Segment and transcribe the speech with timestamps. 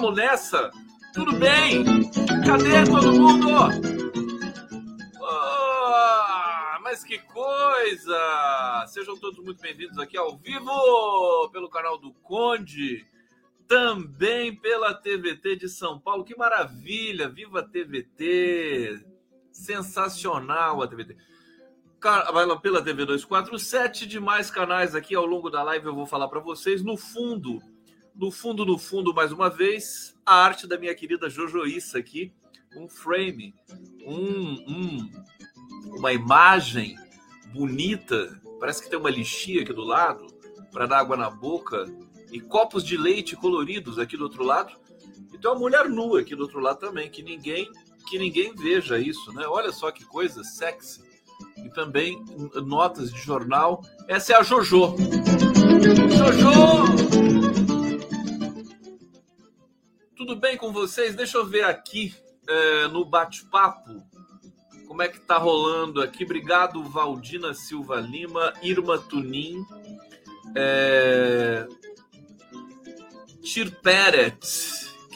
[0.00, 0.70] Vamos nessa?
[1.12, 1.84] Tudo bem?
[2.46, 3.48] Cadê todo mundo?
[5.20, 8.86] Oh, mas que coisa!
[8.88, 13.06] Sejam todos muito bem-vindos aqui ao vivo pelo canal do Conde,
[13.68, 16.24] também pela TVT de São Paulo.
[16.24, 17.28] Que maravilha!
[17.28, 19.04] Viva a TVT!
[19.52, 21.14] Sensacional a TVT
[22.62, 26.82] pela TV 247, demais canais aqui ao longo da live eu vou falar para vocês.
[26.82, 27.60] No fundo,
[28.20, 32.30] no fundo, no fundo, mais uma vez, a arte da minha querida Jojoíça aqui,
[32.76, 33.54] um frame,
[34.06, 35.10] um, um,
[35.96, 36.98] uma imagem
[37.50, 40.26] bonita, parece que tem uma lixia aqui do lado
[40.70, 41.86] para dar água na boca
[42.30, 44.78] e copos de leite coloridos aqui do outro lado.
[45.32, 47.70] E tem uma mulher nua aqui do outro lado também, que ninguém
[48.06, 49.46] que ninguém veja isso, né?
[49.46, 51.00] Olha só que coisa sexy
[51.56, 52.22] e também
[52.66, 53.82] notas de jornal.
[54.08, 54.94] Essa é a Jojo.
[56.10, 57.29] Jojo!
[60.30, 61.16] Tudo bem com vocês?
[61.16, 62.14] Deixa eu ver aqui
[62.46, 64.00] é, no bate-papo
[64.86, 66.22] como é que tá rolando aqui.
[66.22, 69.66] Obrigado, Valdina Silva Lima, Irma Tunim,
[70.54, 71.66] é...
[73.42, 74.38] Tir Peret,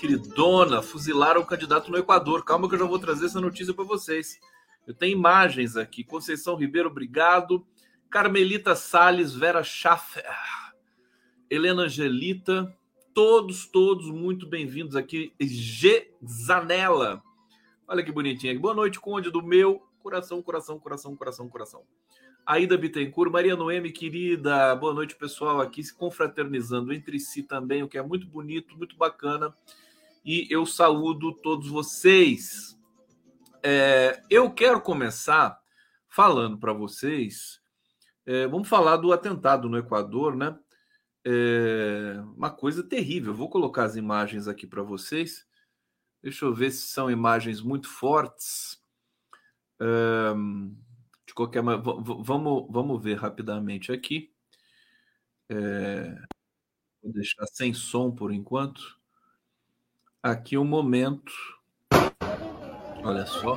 [0.00, 2.44] queridona, fuzilaram o candidato no Equador.
[2.44, 4.40] Calma que eu já vou trazer essa notícia para vocês.
[4.84, 6.02] Eu tenho imagens aqui.
[6.02, 7.64] Conceição Ribeiro, obrigado.
[8.10, 10.26] Carmelita Sales, Vera Schaffer,
[11.48, 12.76] Helena Angelita,
[13.14, 15.32] todos, todos muito bem-vindos aqui.
[15.40, 16.12] G.
[16.26, 17.22] Zanella.
[17.86, 18.58] Olha que bonitinha.
[18.58, 21.82] Boa noite, Conde do meu coração, coração, coração, coração, coração.
[22.44, 27.88] Aida Bittencourt, Maria Noemi, querida, boa noite, pessoal, aqui se confraternizando entre si também, o
[27.88, 29.54] que é muito bonito, muito bacana.
[30.24, 32.76] E eu saúdo todos vocês.
[33.62, 35.58] É, eu quero começar
[36.08, 37.60] falando para vocês.
[38.26, 40.58] É, vamos falar do atentado no Equador, né?
[41.26, 43.34] É uma coisa terrível.
[43.34, 45.46] vou colocar as imagens aqui para vocês.
[46.22, 48.82] Deixa eu ver se são imagens muito fortes.
[51.26, 54.32] De qualquer maneira, vamos, vamos ver rapidamente aqui.
[55.48, 56.14] É,
[57.02, 58.98] vou deixar sem som por enquanto.
[60.22, 61.32] Aqui o um momento
[63.04, 63.56] Olha só.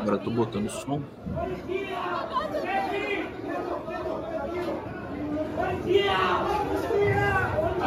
[0.00, 1.02] Agora estou botando som.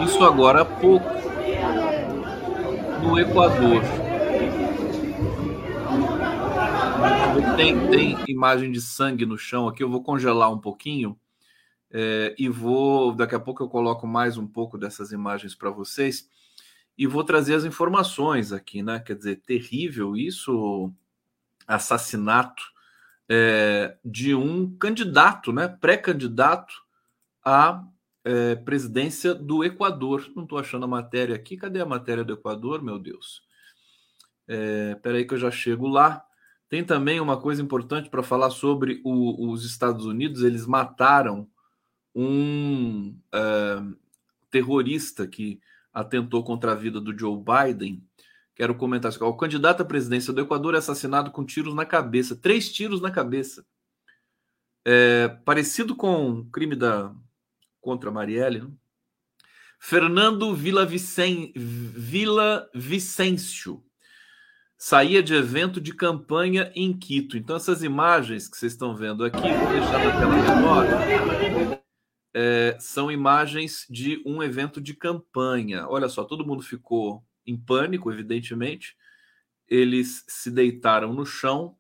[0.03, 1.06] Isso agora há pouco.
[3.03, 3.81] No Equador.
[7.56, 9.84] Tem, tem imagem de sangue no chão aqui.
[9.84, 11.18] Eu vou congelar um pouquinho.
[11.91, 13.13] É, e vou.
[13.13, 16.29] Daqui a pouco eu coloco mais um pouco dessas imagens para vocês
[16.97, 18.99] e vou trazer as informações aqui, né?
[18.99, 20.91] Quer dizer, terrível isso,
[21.67, 22.64] assassinato
[23.29, 25.67] é, de um candidato, né?
[25.67, 26.86] Pré-candidato
[27.47, 27.82] à
[28.26, 30.29] é, presidência do Equador.
[30.35, 31.55] Não estou achando a matéria aqui.
[31.55, 33.41] Cadê a matéria do Equador, meu Deus?
[34.46, 36.26] É, peraí que eu já chego lá.
[36.67, 40.44] Tem também uma coisa importante para falar sobre o, os Estados Unidos.
[40.44, 41.47] Eles mataram
[42.14, 43.82] um é,
[44.52, 45.61] terrorista que
[45.94, 48.03] atentou contra a vida do Joe Biden.
[48.55, 52.35] Quero comentar assim, o candidato à presidência do Equador é assassinado com tiros na cabeça,
[52.35, 53.66] três tiros na cabeça.
[54.84, 57.14] É, parecido com o crime da
[57.87, 58.63] contra Marielle.
[58.63, 58.67] Né?
[59.79, 63.81] Fernando Vila, Vicen, Vila Vicêncio
[64.78, 67.37] saía de evento de campanha em Quito.
[67.37, 71.81] Então, essas imagens que vocês estão vendo aqui, vou deixar na tela menor
[72.34, 75.87] é, são imagens de um evento de campanha.
[75.87, 78.97] Olha só, todo mundo ficou em pânico, evidentemente.
[79.66, 81.78] Eles se deitaram no chão.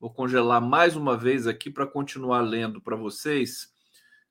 [0.00, 3.73] Vou congelar mais uma vez aqui para continuar lendo para vocês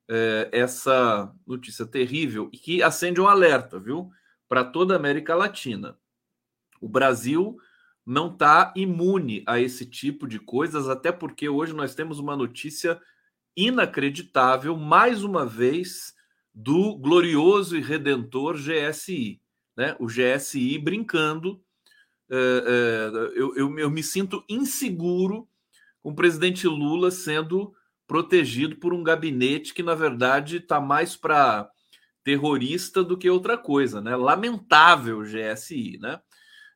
[0.09, 4.11] é, essa notícia terrível e que acende um alerta, viu?
[4.47, 5.97] Para toda a América Latina.
[6.81, 7.57] O Brasil
[8.05, 12.99] não está imune a esse tipo de coisas, até porque hoje nós temos uma notícia
[13.55, 16.13] inacreditável, mais uma vez,
[16.53, 19.41] do glorioso e redentor GSI.
[19.75, 19.95] Né?
[19.99, 21.61] O GSI brincando.
[22.29, 25.47] É, é, eu, eu, eu me sinto inseguro
[26.01, 27.73] com o presidente Lula sendo
[28.13, 31.67] protegido por um gabinete que, na verdade, está mais para
[32.23, 34.15] terrorista do que outra coisa, né?
[34.15, 36.21] Lamentável GSI, né?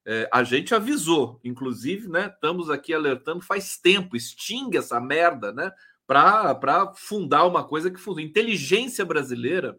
[0.03, 2.25] É, a gente avisou, inclusive, né?
[2.33, 5.71] Estamos aqui alertando faz tempo, extingue essa merda, né?
[6.07, 8.23] para fundar uma coisa que fundou.
[8.23, 9.77] Inteligência brasileira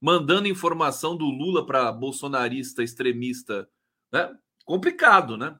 [0.00, 3.68] mandando informação do Lula para bolsonarista extremista,
[4.12, 4.28] né?
[4.64, 5.56] Complicado, né?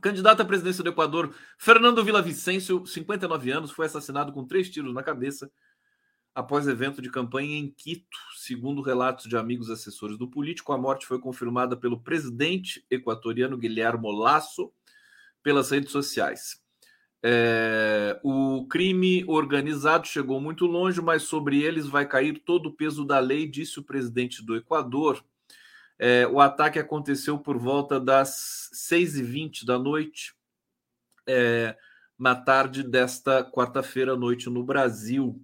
[0.00, 5.02] Candidato à presidência do Equador, Fernando Villavicencio, 59 anos, foi assassinado com três tiros na
[5.02, 5.50] cabeça
[6.34, 8.16] após evento de campanha em Quito.
[8.36, 14.10] Segundo relatos de amigos assessores do político, a morte foi confirmada pelo presidente equatoriano Guilherme
[14.10, 14.72] Lasso
[15.42, 16.60] pelas redes sociais.
[17.22, 23.04] É, o crime organizado chegou muito longe, mas sobre eles vai cair todo o peso
[23.04, 25.22] da lei, disse o presidente do Equador.
[26.02, 30.32] É, o ataque aconteceu por volta das 6h20 da noite,
[31.26, 31.76] é,
[32.18, 35.38] na tarde desta quarta-feira à noite no Brasil.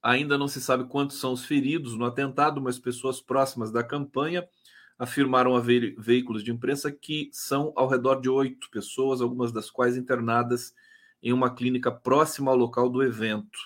[0.00, 4.48] Ainda não se sabe quantos são os feridos no atentado, mas pessoas próximas da campanha
[4.96, 9.68] afirmaram a ve veículos de imprensa que são ao redor de oito pessoas, algumas das
[9.68, 10.72] quais internadas
[11.20, 13.58] em uma clínica próxima ao local do evento.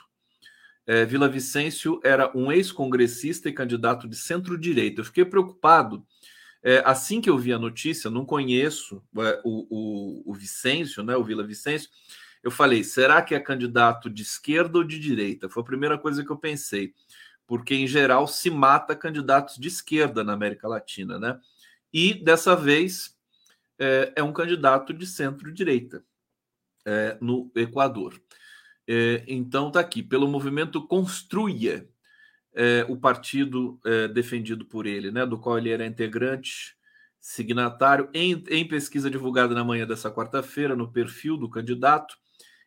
[0.87, 5.03] É, Vila Vicêncio era um ex-congressista e candidato de centro-direita.
[5.03, 6.07] Eu fiquei preocupado.
[6.63, 11.17] É, assim que eu vi a notícia, não conheço é, o, o, o Vicêncio, né,
[11.17, 11.91] o Vila Vicêncio,
[12.43, 15.49] eu falei, será que é candidato de esquerda ou de direita?
[15.49, 16.95] Foi a primeira coisa que eu pensei,
[17.47, 21.39] porque em geral se mata candidatos de esquerda na América Latina, né?
[21.93, 23.17] E dessa vez
[23.79, 26.05] é, é um candidato de centro-direita
[26.85, 28.21] é, no Equador.
[28.89, 31.89] É, então tá aqui, pelo movimento Construia,
[32.55, 36.77] é, o partido é, defendido por ele, né, do qual ele era integrante,
[37.21, 42.17] signatário, em, em pesquisa divulgada na manhã dessa quarta-feira, no perfil do candidato,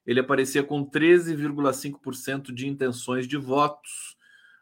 [0.05, 4.15] ele aparecia com 13,5% de intenções de votos,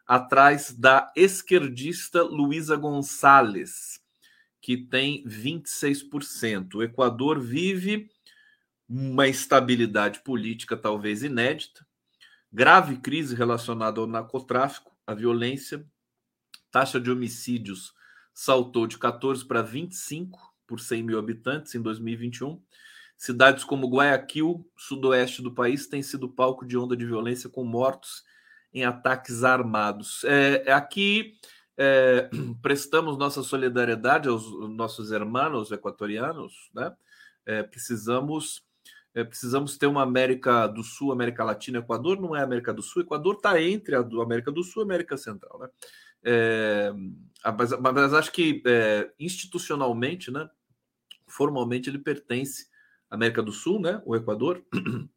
[0.06, 4.00] atrás da esquerdista Luísa Gonçalves,
[4.60, 6.74] que tem 26%.
[6.74, 8.10] O Equador vive
[8.88, 11.86] uma instabilidade política talvez inédita,
[12.52, 15.84] grave crise relacionada ao narcotráfico, à violência,
[16.70, 17.94] taxa de homicídios
[18.32, 22.60] saltou de 14 para 25 por 100 mil habitantes em 2021.
[23.16, 28.24] Cidades como Guayaquil, sudoeste do país, têm sido palco de onda de violência com mortos
[28.72, 30.24] em ataques armados.
[30.24, 31.38] É, aqui
[31.76, 32.28] é,
[32.60, 36.92] prestamos nossa solidariedade aos nossos irmãos equatorianos, né?
[37.46, 38.63] É, precisamos
[39.14, 43.02] é, precisamos ter uma América do Sul, América Latina, Equador não é América do Sul,
[43.02, 45.68] Equador está entre a do América do Sul e América Central, né?
[46.26, 46.92] É,
[47.56, 50.48] mas, mas, acho que é, institucionalmente, né,
[51.28, 52.68] formalmente ele pertence
[53.10, 54.64] à América do Sul, né, o Equador.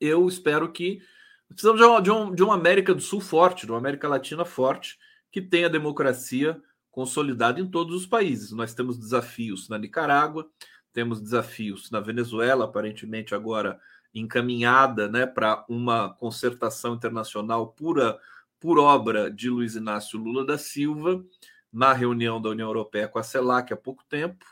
[0.00, 1.00] Eu espero que
[1.48, 4.44] precisamos de uma, de, um, de uma América do Sul forte, de uma América Latina
[4.44, 4.98] forte,
[5.30, 8.50] que tenha democracia consolidada em todos os países.
[8.50, 10.50] Nós temos desafios na Nicarágua,
[10.92, 13.80] temos desafios na Venezuela, aparentemente agora
[14.14, 18.18] encaminhada né, para uma concertação internacional pura
[18.58, 21.24] por obra de Luiz Inácio Lula da Silva,
[21.72, 24.44] na reunião da União Europeia com a CELAC há pouco tempo,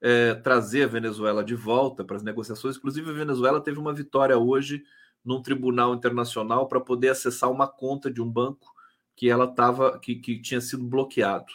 [0.00, 2.76] é, trazer a Venezuela de volta para as negociações.
[2.76, 4.82] Inclusive, a Venezuela teve uma vitória hoje
[5.24, 8.72] num tribunal internacional para poder acessar uma conta de um banco
[9.14, 11.52] que ela estava que, que tinha sido bloqueado.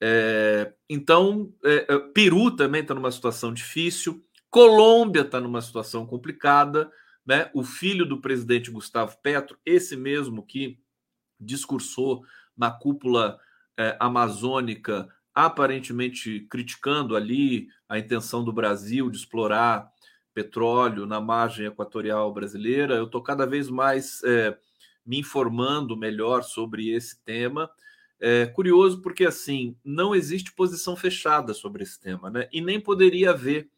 [0.00, 6.90] É, então, é, é, Peru também está numa situação difícil, Colômbia está numa situação complicada,
[7.24, 7.50] né?
[7.54, 10.78] O filho do presidente Gustavo Petro, esse mesmo que
[11.38, 12.24] discursou
[12.56, 13.38] na cúpula
[13.78, 19.90] é, amazônica, aparentemente criticando ali a intenção do Brasil de explorar
[20.34, 22.94] petróleo na margem equatorial brasileira.
[22.94, 24.56] Eu estou cada vez mais é,
[25.04, 27.70] me informando melhor sobre esse tema.
[28.20, 32.48] É curioso porque, assim, não existe posição fechada sobre esse tema, né?
[32.52, 33.70] E nem poderia haver,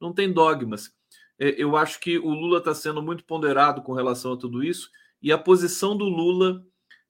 [0.00, 0.92] não tem dogmas.
[1.36, 4.88] É, eu acho que o Lula está sendo muito ponderado com relação a tudo isso,
[5.20, 6.64] e a posição do Lula,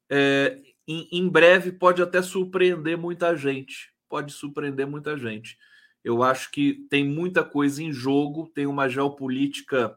[0.09, 3.93] é, em, em breve, pode até surpreender muita gente.
[4.09, 5.59] Pode surpreender muita gente.
[6.03, 9.95] Eu acho que tem muita coisa em jogo, tem uma geopolítica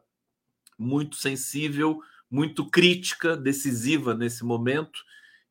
[0.77, 4.99] muito sensível, muito crítica, decisiva nesse momento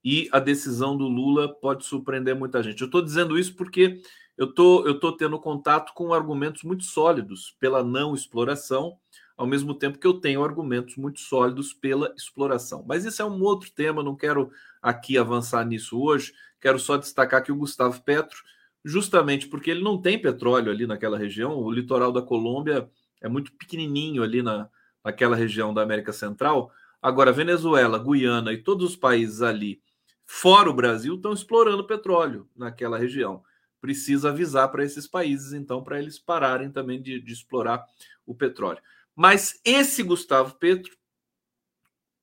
[0.04, 2.80] e a decisão do Lula pode surpreender muita gente.
[2.80, 4.00] Eu estou dizendo isso porque
[4.36, 8.96] eu tô, estou tendo contato com argumentos muito sólidos pela não exploração,
[9.36, 12.84] ao mesmo tempo que eu tenho argumentos muito sólidos pela exploração.
[12.86, 17.42] Mas isso é um outro tema, não quero aqui avançar nisso hoje, quero só destacar
[17.42, 18.38] que o Gustavo Petro,
[18.84, 22.90] justamente porque ele não tem petróleo ali naquela região, o litoral da Colômbia
[23.20, 24.68] é muito pequenininho ali na,
[25.04, 26.70] naquela região da América Central.
[27.02, 29.82] Agora, Venezuela, Guiana e todos os países ali
[30.32, 33.42] fora o Brasil, estão explorando petróleo naquela região.
[33.80, 37.84] Precisa avisar para esses países, então, para eles pararem também de, de, explorar
[38.24, 38.80] o petróleo.
[39.12, 40.96] Mas esse Gustavo Petro,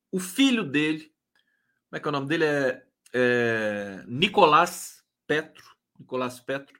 [0.10, 1.14] o filho dele,
[1.90, 2.46] como é que é o nome dele?
[2.46, 2.84] É,
[3.14, 5.66] é Nicolás Petro.
[6.00, 6.80] Nicolás Petro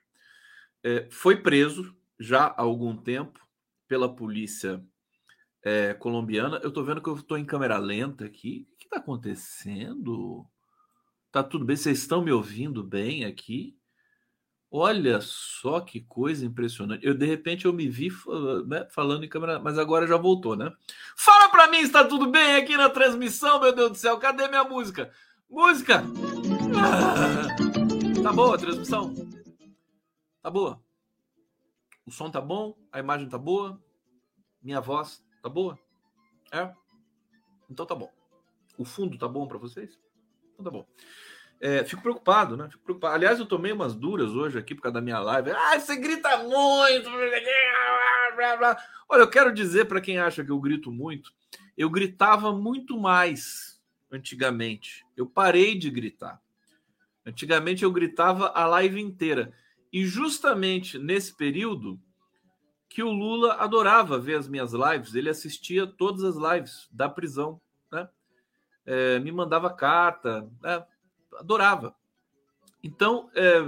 [0.82, 3.38] é, foi preso já há algum tempo
[3.86, 4.82] pela polícia
[5.62, 6.58] é, colombiana.
[6.62, 8.66] Eu estou vendo que eu estou em câmera lenta aqui.
[8.72, 10.48] O que está acontecendo?
[11.30, 11.76] Tá tudo bem?
[11.76, 13.76] Vocês estão me ouvindo bem aqui?
[14.70, 17.06] Olha só que coisa impressionante.
[17.06, 18.10] Eu de repente eu me vi
[18.66, 20.70] né, falando em câmera, mas agora já voltou, né?
[21.16, 24.18] Fala para mim, está tudo bem aqui na transmissão, meu Deus do céu?
[24.18, 25.10] Cadê minha música?
[25.48, 26.02] Música!
[26.76, 29.14] Ah, tá boa a transmissão?
[30.42, 30.82] Tá boa?
[32.06, 32.76] O som tá bom?
[32.92, 33.82] A imagem tá boa?
[34.62, 35.78] Minha voz tá boa?
[36.52, 36.70] É?
[37.70, 38.12] Então tá bom.
[38.76, 39.98] O fundo tá bom para vocês?
[40.58, 40.86] Então tá bom.
[41.60, 42.68] É, fico preocupado, né?
[42.68, 43.14] Fico preocupado.
[43.14, 45.52] Aliás, eu tomei umas duras hoje aqui por causa da minha live.
[45.52, 47.08] Ah, você grita muito.
[49.08, 51.32] Olha, eu quero dizer para quem acha que eu grito muito,
[51.76, 55.04] eu gritava muito mais antigamente.
[55.16, 56.40] Eu parei de gritar.
[57.24, 59.52] Antigamente eu gritava a live inteira.
[59.92, 62.00] E justamente nesse período
[62.88, 67.60] que o Lula adorava ver as minhas lives, ele assistia todas as lives da prisão?
[68.90, 70.82] É, me mandava carta, né?
[71.34, 71.94] adorava.
[72.82, 73.60] Então, é,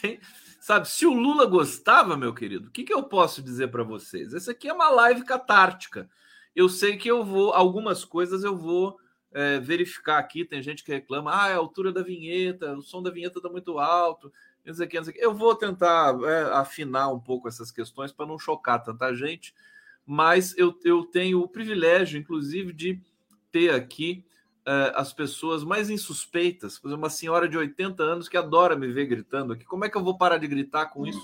[0.58, 4.32] sabe, se o Lula gostava, meu querido, o que, que eu posso dizer para vocês?
[4.32, 6.08] Essa aqui é uma live catártica.
[6.54, 8.96] Eu sei que eu vou, algumas coisas eu vou
[9.32, 10.46] é, verificar aqui.
[10.46, 13.50] Tem gente que reclama, ah, é a altura da vinheta, o som da vinheta está
[13.50, 14.32] muito alto.
[15.16, 19.54] Eu vou tentar é, afinar um pouco essas questões para não chocar tanta gente,
[20.06, 23.00] mas eu, eu tenho o privilégio, inclusive, de
[23.56, 24.22] ter aqui
[24.66, 26.78] uh, as pessoas mais insuspeitas.
[26.78, 29.64] Por exemplo, uma senhora de 80 anos que adora me ver gritando aqui.
[29.64, 31.18] Como é que eu vou parar de gritar com isso?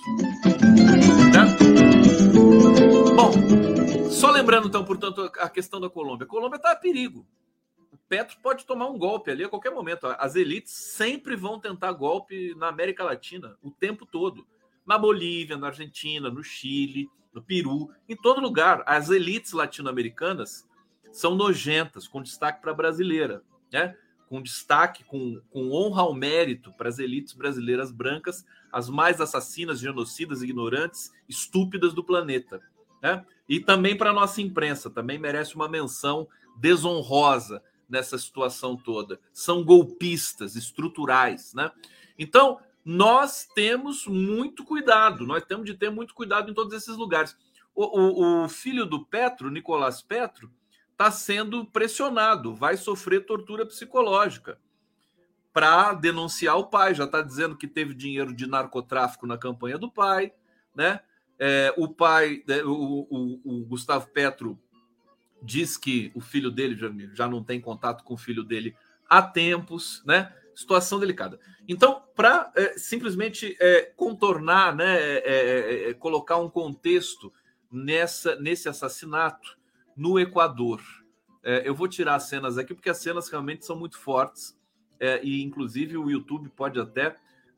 [3.15, 6.25] Bom, só lembrando então, portanto, a questão da Colômbia.
[6.25, 7.27] A Colômbia está a perigo.
[7.93, 10.07] O Petro pode tomar um golpe ali a qualquer momento.
[10.19, 14.47] As elites sempre vão tentar golpe na América Latina o tempo todo.
[14.87, 18.83] Na Bolívia, na Argentina, no Chile, no Peru, em todo lugar.
[18.87, 20.67] As elites latino-americanas
[21.13, 23.95] são nojentas, com destaque para a brasileira, né?
[24.29, 29.79] com destaque, com, com honra ao mérito para as elites brasileiras brancas, as mais assassinas,
[29.79, 32.59] genocidas, ignorantes, estúpidas do planeta.
[33.03, 33.25] Né?
[33.47, 36.27] E também para a nossa imprensa, também merece uma menção
[36.57, 39.21] desonrosa nessa situação toda.
[39.35, 41.53] São golpistas estruturais.
[41.53, 41.71] Né?
[42.19, 47.37] Então, nós temos muito cuidado, nós temos de ter muito cuidado em todos esses lugares.
[47.75, 50.51] O, o, o filho do Petro, Nicolás Petro,
[51.03, 54.59] está sendo pressionado, vai sofrer tortura psicológica
[55.53, 56.95] para denunciar o pai.
[56.95, 60.33] Já está dizendo que teve dinheiro de narcotráfico na campanha do pai,
[60.75, 61.01] né?
[61.39, 64.57] É, o pai, né, o, o, o, Gustavo Petro,
[65.43, 68.77] diz que o filho dele já, já não tem contato com o filho dele
[69.09, 70.33] há tempos, né?
[70.55, 71.41] Situação delicada.
[71.67, 77.33] Então, para é, simplesmente é, contornar, né, é, é, é, colocar um contexto
[77.73, 79.59] nessa, nesse assassinato,
[79.97, 80.83] no Equador.
[81.43, 84.57] É, eu vou tirar as cenas aqui porque as cenas realmente são muito fortes
[85.01, 87.17] é, e inclusive o YouTube pode até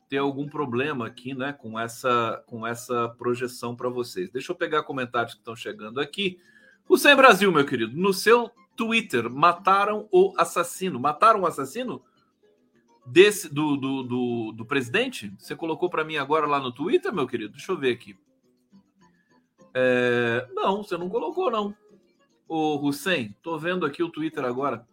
[0.09, 4.29] ter algum problema aqui, né, com essa com essa projeção para vocês.
[4.31, 6.39] Deixa eu pegar comentários que estão chegando aqui.
[6.87, 10.99] O Sem Brasil, meu querido, no seu Twitter mataram o assassino.
[10.99, 12.03] Mataram o assassino
[13.05, 15.33] desse do, do, do, do presidente?
[15.39, 17.53] Você colocou para mim agora lá no Twitter, meu querido?
[17.53, 18.17] Deixa eu ver aqui.
[19.73, 20.47] É...
[20.53, 21.75] Não, você não colocou, não.
[22.47, 24.87] Ô, Hussein, tô vendo aqui o Twitter agora.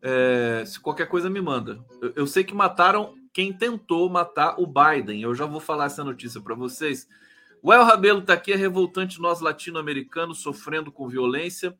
[0.00, 1.84] É, se qualquer coisa me manda.
[2.00, 5.20] Eu, eu, sei que mataram quem tentou matar o Biden.
[5.20, 7.08] Eu já vou falar essa notícia para vocês.
[7.60, 11.76] O El Rabelo está aqui, é revoltante nós latino-americanos sofrendo com violência,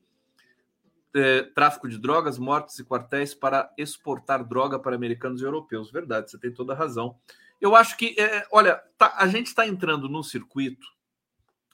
[1.14, 5.92] é, tráfico de drogas, mortes e quartéis para exportar droga para americanos e europeus.
[5.92, 7.16] Verdade, você tem toda a razão.
[7.60, 10.86] Eu acho que, é, olha, tá, a gente está entrando num circuito,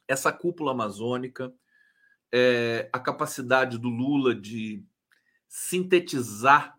[0.07, 1.50] essa cúpula amazônica,
[2.36, 4.84] é, a capacidade do Lula de
[5.46, 6.76] sintetizar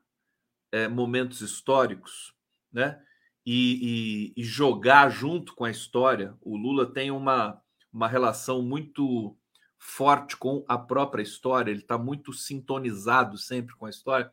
[0.69, 2.35] é, momentos históricos,
[2.73, 3.01] né?
[3.45, 6.35] E, e, e, jogar junto com a história.
[6.41, 7.61] O Lula tem uma,
[7.93, 9.37] uma relação muito
[9.77, 11.71] forte com a própria história.
[11.71, 14.29] Ele está muito sintonizado sempre com a história.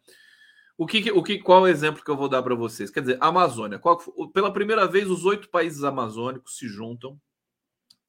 [0.77, 2.91] O que, o que, qual é o exemplo que eu vou dar para vocês?
[2.91, 3.79] Quer dizer, Amazônia.
[3.79, 3.99] Qual,
[4.33, 7.21] pela primeira vez, os oito países amazônicos se juntam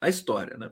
[0.01, 0.71] na história, né?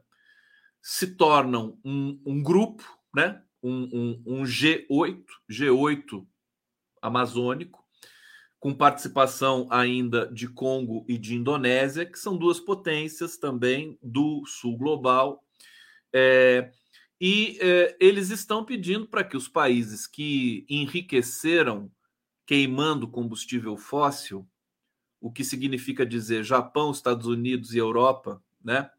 [0.81, 2.83] Se tornam um, um grupo,
[3.13, 3.41] né?
[3.61, 6.25] Um, um, um, G8, G8
[7.01, 7.85] amazônico,
[8.59, 14.77] com participação ainda de Congo e de Indonésia, que são duas potências também do sul
[14.77, 15.43] global.
[16.11, 16.71] É,
[17.19, 21.91] e é, eles estão pedindo para que os países que enriqueceram
[22.47, 24.47] queimando combustível fóssil,
[25.19, 28.89] o que significa dizer Japão, Estados Unidos e Europa, né?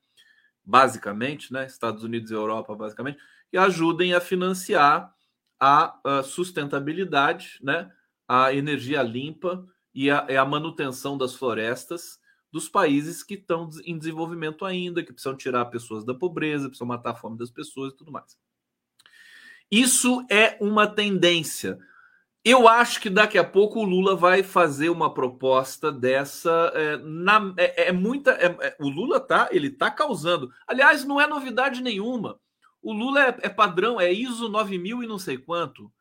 [0.64, 3.19] Basicamente, né, Estados Unidos e Europa, basicamente,
[3.50, 5.12] que ajudem a financiar
[5.61, 7.90] a, a sustentabilidade, né,
[8.26, 12.21] a energia limpa e a, a manutenção das florestas
[12.52, 17.12] dos países que estão em desenvolvimento ainda, que precisam tirar pessoas da pobreza, precisam matar
[17.12, 18.37] a fome das pessoas e tudo mais.
[19.71, 21.78] Isso é uma tendência.
[22.44, 26.72] Eu acho que daqui a pouco o Lula vai fazer uma proposta dessa.
[26.75, 28.32] É, na, é, é muita.
[28.32, 30.52] É, é, o Lula tá, ele tá causando.
[30.66, 32.40] Aliás, não é novidade nenhuma.
[32.82, 35.92] O Lula é, é padrão, é ISO 9000 e não sei quanto.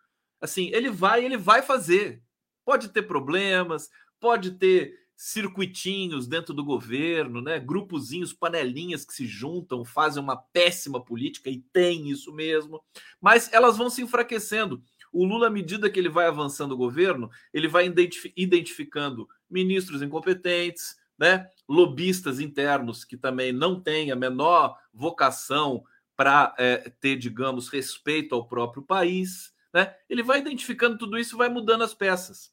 [0.42, 2.24] Assim, ele vai, ele vai fazer.
[2.66, 7.60] Pode ter problemas, pode ter circuitinhos dentro do governo, né?
[7.60, 12.84] Grupozinhos, panelinhas que se juntam, fazem uma péssima política e tem isso mesmo,
[13.22, 14.82] mas elas vão se enfraquecendo.
[15.12, 17.92] O Lula, à medida que ele vai avançando o governo, ele vai
[18.36, 21.50] identificando ministros incompetentes, né?
[21.68, 25.84] lobistas internos que também não têm a menor vocação
[26.16, 29.54] para é, ter, digamos, respeito ao próprio país.
[29.74, 29.94] Né?
[30.10, 32.52] Ele vai identificando tudo isso e vai mudando as peças,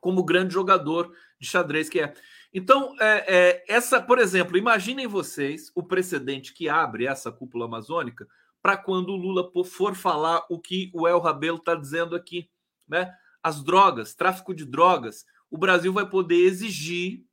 [0.00, 2.14] como grande jogador de xadrez que é.
[2.52, 8.28] Então, é, é, essa, por exemplo, imaginem vocês o precedente que abre essa cúpula amazônica
[8.64, 12.48] para quando o Lula for falar o que o El Rabelo está dizendo aqui.
[12.88, 13.14] Né?
[13.42, 17.26] As drogas, tráfico de drogas, o Brasil vai poder exigir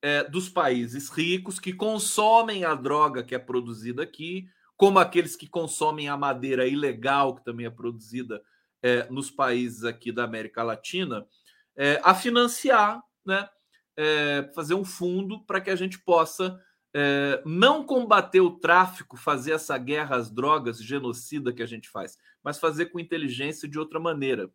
[0.00, 4.48] é, dos países ricos que consomem a droga que é produzida aqui,
[4.78, 8.42] como aqueles que consomem a madeira ilegal que também é produzida
[8.82, 11.26] é, nos países aqui da América Latina,
[11.76, 13.46] é, a financiar, né,
[13.94, 16.58] é, fazer um fundo para que a gente possa
[16.94, 22.18] é, não combater o tráfico, fazer essa guerra às drogas, genocida que a gente faz,
[22.42, 24.50] mas fazer com inteligência de outra maneira.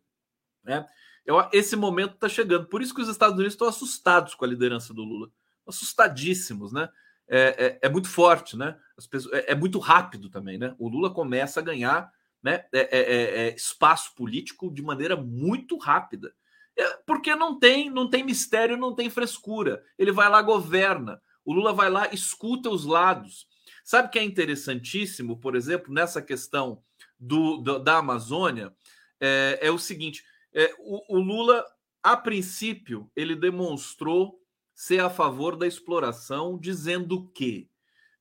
[0.62, 0.86] Né?
[1.24, 2.66] Eu, esse momento está chegando.
[2.66, 5.30] Por isso que os Estados Unidos estão assustados com a liderança do Lula.
[5.66, 6.88] Assustadíssimos, né?
[7.28, 8.78] É, é, é muito forte, né?
[9.10, 10.74] Pessoas, é, é, muito rápido também, né?
[10.78, 16.32] O Lula começa a ganhar né, é, é, espaço político de maneira muito rápida.
[17.04, 19.82] porque não tem, não tem mistério, não tem frescura.
[19.98, 21.20] Ele vai lá, governa.
[21.46, 23.46] O Lula vai lá, escuta os lados.
[23.84, 26.82] Sabe que é interessantíssimo, por exemplo, nessa questão
[27.18, 28.74] do, do da Amazônia,
[29.20, 31.64] é, é o seguinte: é, o, o Lula,
[32.02, 34.38] a princípio, ele demonstrou
[34.74, 37.70] ser a favor da exploração, dizendo que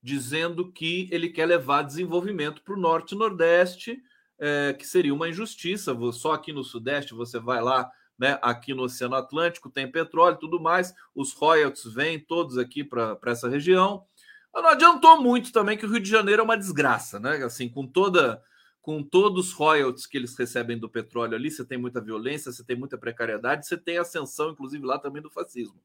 [0.01, 3.99] dizendo que ele quer levar desenvolvimento para o norte e nordeste,
[4.37, 5.97] é, que seria uma injustiça.
[6.13, 8.39] Só aqui no sudeste você vai lá né?
[8.41, 13.49] Aqui no Oceano Atlântico tem petróleo tudo mais, os royalties vêm todos aqui para essa
[13.49, 14.05] região.
[14.53, 17.43] Não adiantou muito também que o Rio de Janeiro é uma desgraça, né?
[17.43, 18.41] Assim, com toda
[18.81, 22.63] com todos os royalties que eles recebem do petróleo ali, você tem muita violência, você
[22.63, 25.81] tem muita precariedade, você tem ascensão, inclusive lá também do fascismo.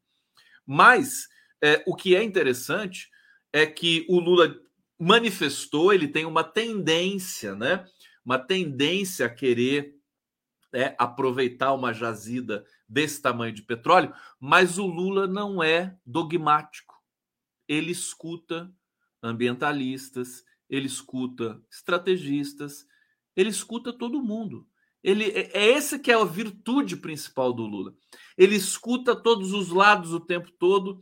[0.67, 1.27] Mas
[1.63, 3.09] é, o que é interessante
[3.55, 4.55] é que o Lula
[4.99, 7.87] manifestou, ele tem uma tendência, né?
[8.23, 9.95] Uma tendência a querer
[10.73, 16.95] é, aproveitar uma jazida desse tamanho de petróleo, mas o Lula não é dogmático.
[17.69, 18.73] Ele escuta
[19.23, 22.87] ambientalistas, ele escuta estrategistas,
[23.37, 24.67] ele escuta todo mundo.
[25.03, 27.95] Ele é, é esse que é a virtude principal do Lula.
[28.37, 31.01] Ele escuta todos os lados o tempo todo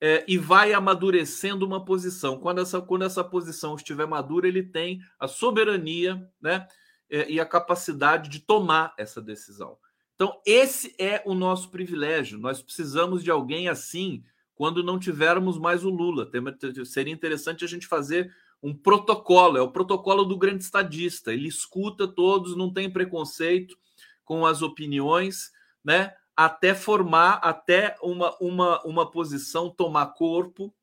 [0.00, 2.38] é, e vai amadurecendo uma posição.
[2.38, 6.66] Quando essa, quando essa posição estiver madura, ele tem a soberania, né?
[7.10, 9.78] É, e a capacidade de tomar essa decisão.
[10.14, 12.38] Então, esse é o nosso privilégio.
[12.38, 16.28] Nós precisamos de alguém assim quando não tivermos mais o Lula.
[16.84, 21.32] Seria interessante a gente fazer um protocolo, é o protocolo do grande estadista.
[21.32, 23.78] Ele escuta todos, não tem preconceito
[24.24, 25.52] com as opiniões,
[25.84, 26.12] né?
[26.36, 30.74] Até formar, até uma, uma, uma posição tomar corpo,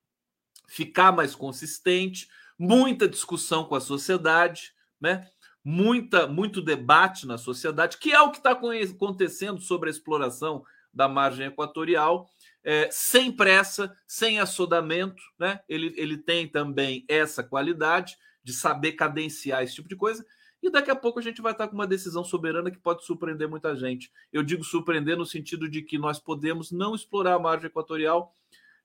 [0.67, 5.29] ficar mais consistente, muita discussão com a sociedade, né?
[5.65, 11.10] Muita, muito debate na sociedade, que é o que está acontecendo sobre a exploração da
[11.10, 12.30] margem equatorial,
[12.63, 15.21] é, sem pressa, sem assodamento.
[15.39, 15.60] Né?
[15.67, 20.23] Ele, ele tem também essa qualidade de saber cadenciar esse tipo de coisa.
[20.62, 23.49] E daqui a pouco a gente vai estar com uma decisão soberana que pode surpreender
[23.49, 24.12] muita gente.
[24.32, 28.32] Eu digo surpreender no sentido de que nós podemos não explorar a margem equatorial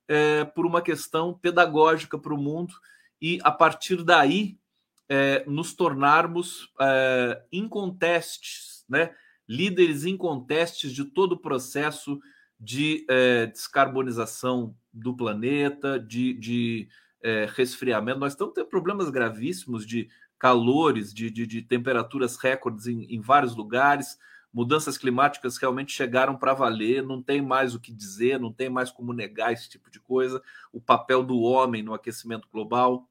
[0.07, 2.73] é, por uma questão pedagógica para o mundo,
[3.21, 4.57] e a partir daí
[5.13, 9.13] é, nos tornarmos é, incontestes, né?
[9.45, 12.17] líderes incontestes de todo o processo
[12.57, 16.87] de é, descarbonização do planeta, de, de
[17.21, 18.21] é, resfriamento.
[18.21, 20.07] Nós estamos tendo problemas gravíssimos de
[20.39, 24.17] calores, de, de, de temperaturas recordes em, em, vários lugares.
[24.53, 28.89] Mudanças climáticas realmente chegaram para valer, não tem mais o que dizer, não tem mais
[28.89, 30.41] como negar esse tipo de coisa.
[30.71, 33.10] O papel do homem no aquecimento global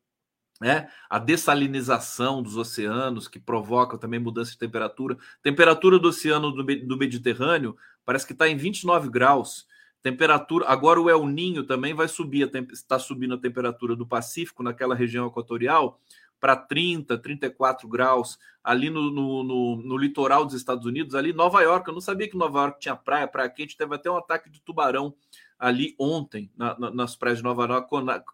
[0.60, 0.88] né?
[1.08, 5.16] a dessalinização dos oceanos, que provoca também mudança de temperatura.
[5.42, 9.66] Temperatura do oceano do, Mediterrâneo parece que está em 29 graus.
[10.02, 10.66] Temperatura.
[10.68, 15.26] Agora o El Ninho também vai subir, está subindo a temperatura do Pacífico, naquela região
[15.26, 15.98] equatorial,
[16.38, 18.38] para 30, 34 graus.
[18.62, 21.88] Ali no, no, no, no, litoral dos Estados Unidos, ali Nova York.
[21.88, 23.76] Eu não sabia que Nova York tinha praia, praia quente.
[23.76, 25.14] Teve até um ataque de tubarão
[25.58, 27.88] ali ontem, na, na, nas praias de Nova York,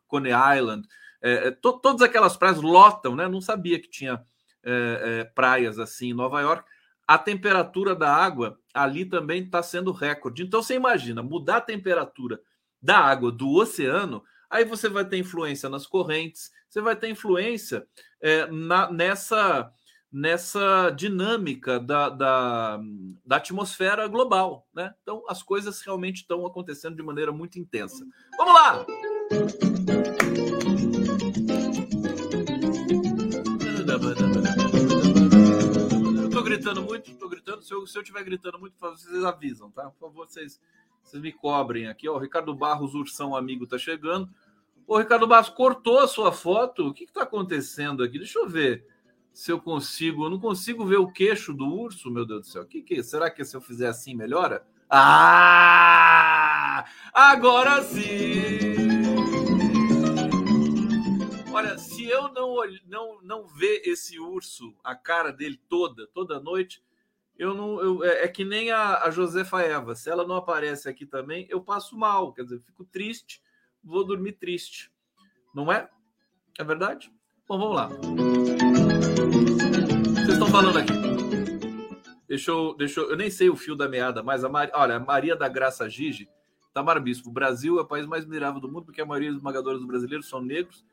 [0.09, 0.87] Coney Island.
[1.27, 3.27] É, é, to, todas aquelas praias lotam, né?
[3.27, 4.25] Não sabia que tinha
[4.63, 6.65] é, é, praias assim em Nova York.
[7.05, 10.45] A temperatura da água ali também está sendo recorde.
[10.45, 12.41] Então você imagina mudar a temperatura
[12.81, 17.85] da água do oceano, aí você vai ter influência nas correntes, você vai ter influência
[18.21, 19.73] é, na, nessa
[20.13, 22.81] nessa dinâmica da, da,
[23.25, 24.95] da, atmosfera global, né?
[25.03, 28.07] Então as coisas realmente estão acontecendo de maneira muito intensa.
[28.39, 28.87] Vamos lá!
[36.67, 37.63] Gritando muito, tô gritando.
[37.63, 39.89] Se eu, se eu tiver gritando muito, vocês avisam, tá?
[39.91, 40.61] Por favor, vocês,
[41.01, 42.09] vocês me cobrem aqui.
[42.09, 44.29] Ó, o Ricardo Barros, Ursão Amigo, tá chegando.
[44.85, 46.89] Ô, Ricardo Barros, cortou a sua foto?
[46.89, 48.19] O que, que tá acontecendo aqui?
[48.19, 48.85] Deixa eu ver
[49.33, 50.25] se eu consigo.
[50.25, 52.67] Eu não consigo ver o queixo do urso, meu Deus do céu.
[52.67, 54.67] Que que será que se eu fizer assim melhora?
[54.91, 56.85] Ah!
[57.13, 59.56] Agora sim!
[61.57, 62.55] Olha, se eu não,
[62.87, 66.85] não, não ver esse urso, a cara dele toda, toda noite,
[67.39, 67.81] eu não.
[67.81, 69.95] Eu, é, é, que nem a, a Josefa Eva.
[69.95, 72.35] Se ela não aparece aqui também, eu passo mal.
[72.35, 73.43] Quer dizer, fico triste,
[73.83, 74.93] vou dormir triste.
[75.55, 75.89] Não é?
[76.59, 77.11] É verdade?
[77.49, 77.89] Bom, vamos lá.
[80.13, 80.93] Vocês estão falando aqui.
[82.29, 84.97] Deixa eu, deixa eu, eu nem sei o fio da meada, mas a Maria, olha,
[84.97, 86.29] a Maria da Graça Gigi,
[86.75, 89.39] Tamar Bispo, o Brasil é o país mais mirável do mundo porque a maioria dos
[89.39, 90.85] esmagadora dos brasileiros são negros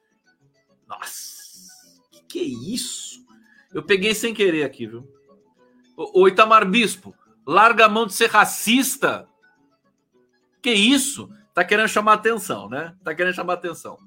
[0.88, 1.34] nossa,
[2.12, 3.26] que, que é isso?
[3.74, 5.08] Eu peguei sem querer aqui, viu?
[5.96, 7.15] O, Itamar Bispo,
[7.46, 9.28] larga a mão de ser racista.
[10.62, 11.30] Que isso?
[11.54, 12.96] Tá querendo chamar atenção, né?
[13.04, 13.98] Tá querendo chamar atenção.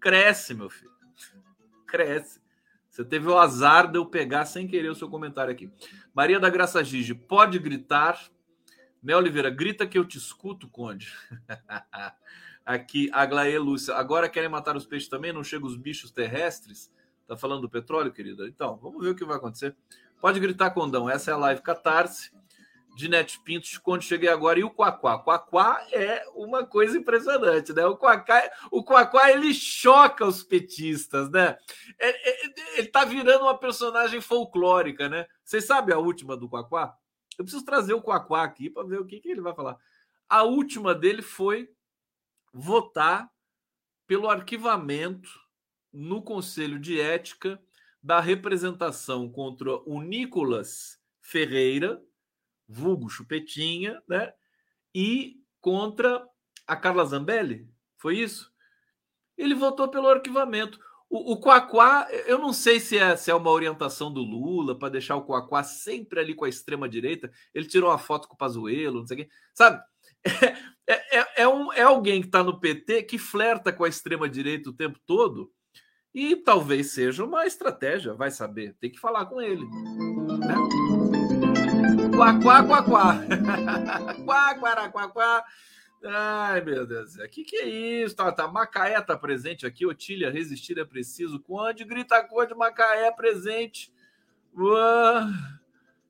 [0.00, 0.92] Cresce, meu filho.
[1.86, 2.40] Cresce.
[2.90, 5.72] Você teve o azar de eu pegar sem querer o seu comentário aqui.
[6.14, 8.20] Maria da Graça Gigi, pode gritar.
[9.02, 11.12] Mel Oliveira, grita que eu te escuto, Conde.
[12.64, 13.94] Aqui, Aglaê Lúcia.
[13.94, 15.32] Agora querem matar os peixes também?
[15.32, 16.90] Não chegam os bichos terrestres?
[17.26, 18.46] Tá falando do petróleo, querida?
[18.46, 19.76] Então, vamos ver o que vai acontecer.
[20.20, 21.08] Pode gritar, Condão.
[21.08, 22.30] Essa é a live Catarse
[22.94, 24.58] de Net Pintos, quando cheguei agora.
[24.58, 25.18] E o Quaquá?
[25.18, 27.84] Quaquá é uma coisa impressionante, né?
[27.86, 31.58] O Quaquá, o Quaquá ele choca os petistas, né?
[31.98, 35.26] É, é, ele tá virando uma personagem folclórica, né?
[35.44, 36.94] Vocês sabem a última do Quaquá?
[37.36, 39.76] Eu preciso trazer o Quaquá aqui para ver o que, que ele vai falar.
[40.28, 41.68] A última dele foi
[42.54, 43.28] votar
[44.06, 45.28] pelo arquivamento
[45.92, 47.60] no Conselho de Ética
[48.00, 52.00] da representação contra o Nicolas Ferreira,
[52.68, 54.32] vulgo Chupetinha, né?
[54.94, 56.24] E contra
[56.66, 57.68] a Carla Zambelli.
[57.96, 58.52] Foi isso?
[59.36, 60.78] Ele votou pelo arquivamento.
[61.08, 64.90] O, o Quaquá, eu não sei se é, se é uma orientação do Lula para
[64.90, 67.32] deixar o Quaquá sempre ali com a extrema-direita.
[67.52, 69.30] Ele tirou uma foto com o Pazuello, não sei o quê.
[69.52, 69.82] Sabe?
[70.24, 70.30] É,
[70.86, 74.74] é, é, um, é alguém que está no PT que flerta com a extrema-direita o
[74.74, 75.50] tempo todo
[76.14, 78.76] e talvez seja uma estratégia, vai saber.
[78.80, 79.64] Tem que falar com ele.
[79.64, 80.54] Né?
[82.14, 83.20] Quá, quá, quá, quá.
[84.24, 85.44] quá, quá, quá, quá.
[86.04, 87.16] Ai, meu Deus.
[87.16, 88.14] O que, que é isso?
[88.14, 88.46] Tá, tá.
[88.46, 89.84] Macaé tá presente aqui.
[89.84, 91.40] Otília, resistir é preciso.
[91.40, 93.92] Conde, grita Conde, Macaé presente.
[94.56, 95.26] Uah.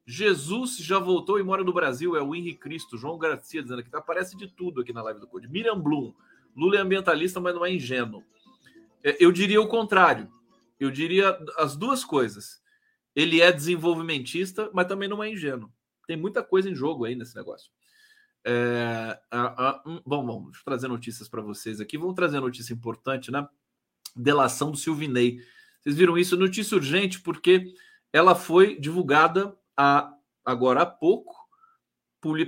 [0.07, 2.99] Jesus já voltou e mora no Brasil, é o Henrique Cristo.
[2.99, 5.49] João Garcia dizendo aqui, tá, aparece de tudo aqui na live do Code.
[5.49, 6.13] Miriam Blum,
[6.55, 8.23] Lula é ambientalista, mas não é ingênuo.
[9.03, 10.31] É, eu diria o contrário.
[10.79, 12.63] Eu diria as duas coisas.
[13.15, 15.73] Ele é desenvolvimentista, mas também não é ingênuo.
[16.07, 17.71] Tem muita coisa em jogo aí nesse negócio.
[18.45, 21.97] É, a, a, um, bom, eu trazer notícias para vocês aqui.
[21.97, 23.49] Vamos trazer notícia importante, né?
[24.15, 25.41] Delação do Silvinei.
[25.81, 26.37] Vocês viram isso?
[26.37, 27.75] Notícia urgente, porque
[28.13, 31.35] ela foi divulgada agora há pouco,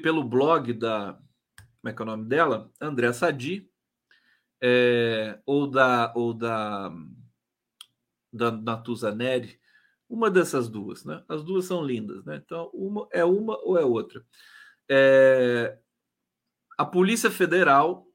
[0.02, 1.18] pelo blog da.
[1.80, 2.70] Como é que é o nome dela?
[2.80, 3.70] André Sadi,
[4.62, 6.90] é, ou da ou da,
[8.32, 9.60] da Natuza Neri,
[10.08, 11.22] uma dessas duas, né?
[11.28, 12.36] As duas são lindas, né?
[12.44, 14.24] Então, uma é uma ou é outra.
[14.88, 15.78] É,
[16.78, 18.06] a Polícia Federal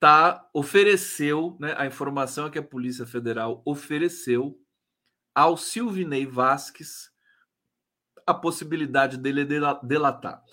[0.00, 1.74] tá ofereceu, né?
[1.76, 4.58] A informação é que a Polícia Federal ofereceu
[5.34, 7.10] ao Silvinei Vasques
[8.28, 9.42] a possibilidade dele
[9.82, 10.44] delatar.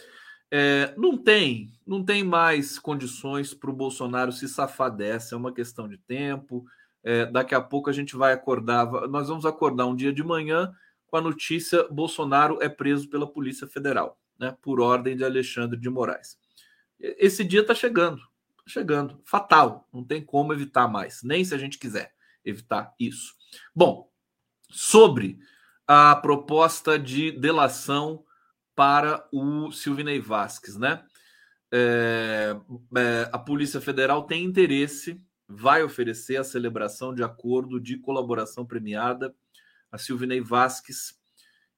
[0.49, 5.53] É, não tem, não tem mais condições para o Bolsonaro se safar dessa, é uma
[5.53, 6.65] questão de tempo.
[7.03, 10.73] É, daqui a pouco a gente vai acordar, nós vamos acordar um dia de manhã
[11.07, 15.89] com a notícia: Bolsonaro é preso pela Polícia Federal, né, por ordem de Alexandre de
[15.89, 16.38] Moraes.
[16.97, 21.57] Esse dia está chegando, tá chegando, fatal, não tem como evitar mais, nem se a
[21.57, 22.13] gente quiser
[22.45, 23.33] evitar isso.
[23.75, 24.09] Bom,
[24.69, 25.38] sobre
[25.88, 28.24] a proposta de delação
[28.76, 31.04] para o Silvinei Vasques, né?
[31.71, 32.56] É,
[32.98, 39.34] é, a Polícia Federal tem interesse, vai oferecer a celebração de acordo de colaboração premiada
[39.91, 41.17] a Silvinei Vasques,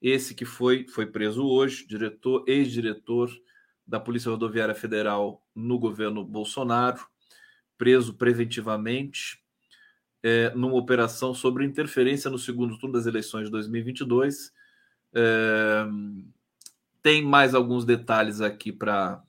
[0.02, 3.32] esse que foi, foi preso hoje, diretor, ex-diretor
[3.86, 7.06] da Polícia Rodoviária Federal no governo Bolsonaro,
[7.78, 9.40] preso preventivamente
[10.28, 14.52] é, numa operação sobre interferência no segundo turno das eleições de 2022.
[15.16, 15.86] É,
[17.02, 19.24] tem mais alguns detalhes aqui para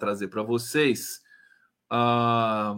[0.00, 1.22] trazer para vocês.
[1.88, 2.74] Ah,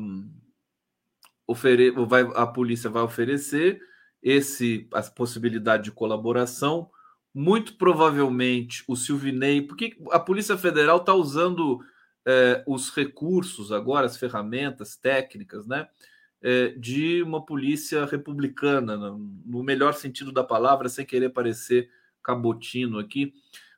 [1.47, 3.81] ofere, vai, a polícia vai oferecer
[4.23, 6.91] esse a possibilidade de colaboração.
[7.33, 11.81] Muito provavelmente o Silvinei, porque a Polícia Federal está usando
[12.27, 15.89] é, os recursos agora, as ferramentas técnicas, né?
[16.49, 21.91] É, de uma polícia republicana, no melhor sentido da palavra, sem querer parecer
[22.23, 23.35] cabotino aqui,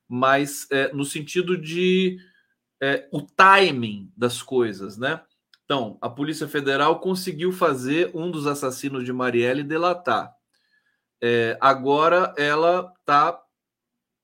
[0.07, 2.19] mas é, no sentido de
[2.79, 5.23] é, o timing das coisas, né?
[5.65, 10.35] Então, a Polícia Federal conseguiu fazer um dos assassinos de Marielle delatar.
[11.23, 13.43] É, agora ela tá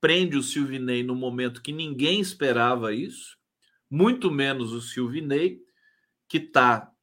[0.02, 3.38] prende o Silvinei no momento que ninguém esperava isso,
[3.90, 5.62] muito menos o Silvinei,
[6.28, 6.93] que está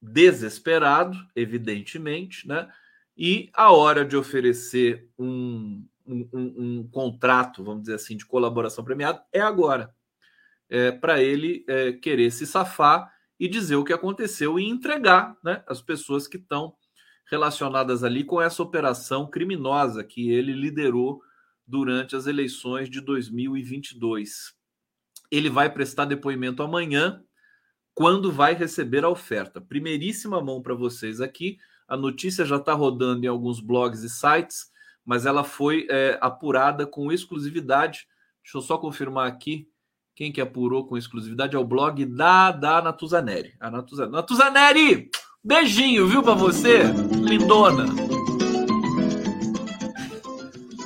[0.00, 2.70] desesperado, evidentemente, né?
[3.16, 9.22] E a hora de oferecer um, um, um, contrato, vamos dizer assim, de colaboração premiada
[9.32, 9.94] é agora,
[10.68, 15.62] é, para ele é, querer se safar e dizer o que aconteceu e entregar né,
[15.66, 16.74] as pessoas que estão
[17.30, 21.22] relacionadas ali com essa operação criminosa que ele liderou
[21.66, 24.52] durante as eleições de 2022.
[25.30, 27.22] Ele vai prestar depoimento amanhã,
[27.94, 29.60] quando vai receber a oferta.
[29.60, 31.58] Primeiríssima mão para vocês aqui.
[31.86, 34.70] A notícia já está rodando em alguns blogs e sites,
[35.04, 38.06] mas ela foi é, apurada com exclusividade.
[38.42, 39.68] Deixa eu só confirmar aqui.
[40.14, 43.54] Quem que apurou com exclusividade é o blog da, da Natuzaneri.
[43.58, 44.12] A Natuzaneri.
[44.12, 45.10] Natuzaneri!
[45.42, 46.82] Beijinho, viu, para você,
[47.24, 47.86] lindona.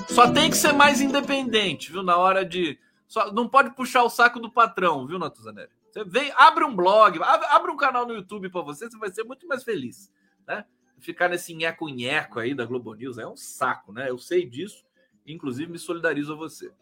[0.09, 2.05] Só tem que ser mais independente, viu?
[2.05, 2.79] Na hora de.
[3.09, 5.71] Só, não pode puxar o saco do patrão, viu, Natuzaneri?
[5.95, 9.23] Você vem, abre um blog, abre, um canal no YouTube para você, você vai ser
[9.23, 10.13] muito mais feliz,
[10.45, 10.65] né?
[10.99, 14.11] Ficar nesse nheco-nheco aí da Globo News é um saco, né?
[14.11, 14.85] Eu sei disso,
[15.25, 16.73] inclusive me solidarizo a você.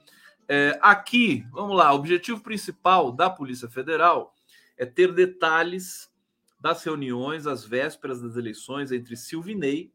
[0.49, 4.35] É, aqui, vamos lá, o objetivo principal da Polícia Federal
[4.79, 6.11] é ter detalhes
[6.59, 9.93] das reuniões às vésperas das eleições entre Silvinei,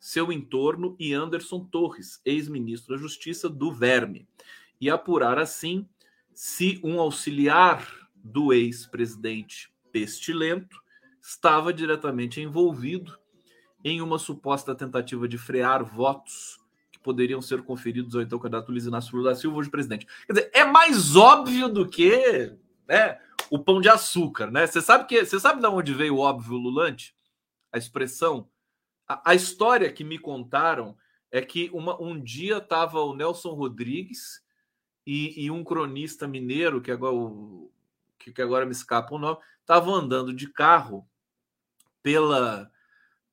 [0.00, 4.26] seu entorno e Anderson Torres, ex-ministro da Justiça do Verme,
[4.80, 5.88] e apurar assim
[6.34, 10.80] se um auxiliar do ex-presidente Pestilento
[11.20, 13.18] estava diretamente envolvido
[13.84, 16.58] em uma suposta tentativa de frear votos
[16.90, 20.06] que poderiam ser conferidos ao então candidato Luiz Inácio Lula da Silva hoje presidente.
[20.26, 22.56] Quer dizer, é mais óbvio do que
[22.88, 23.18] né,
[23.50, 24.66] o pão de açúcar, né?
[24.66, 27.14] Você sabe que você sabe de onde veio o óbvio lulante?
[27.72, 28.48] A expressão,
[29.06, 30.96] a, a história que me contaram
[31.30, 34.42] é que uma, um dia estava o Nelson Rodrigues
[35.06, 37.72] e, e, um cronista mineiro que agora o,
[38.30, 41.08] que, agora me escapa o nome, estavam andando de carro
[42.02, 42.70] pela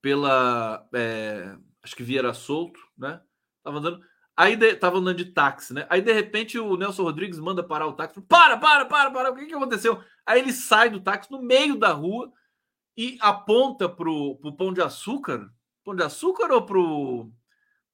[0.02, 3.22] pela é, acho que Vieira Solto, né?
[3.64, 4.02] Tava andando
[4.40, 5.86] Aí de, tava andando de táxi, né?
[5.90, 8.22] Aí de repente o Nelson Rodrigues manda parar o táxi.
[8.22, 9.32] Para, para, para, para.
[9.32, 10.02] O que, que aconteceu?
[10.26, 12.32] Aí ele sai do táxi no meio da rua
[12.96, 15.52] e aponta pro, pro pão de açúcar.
[15.84, 17.30] Pão de açúcar ou pro,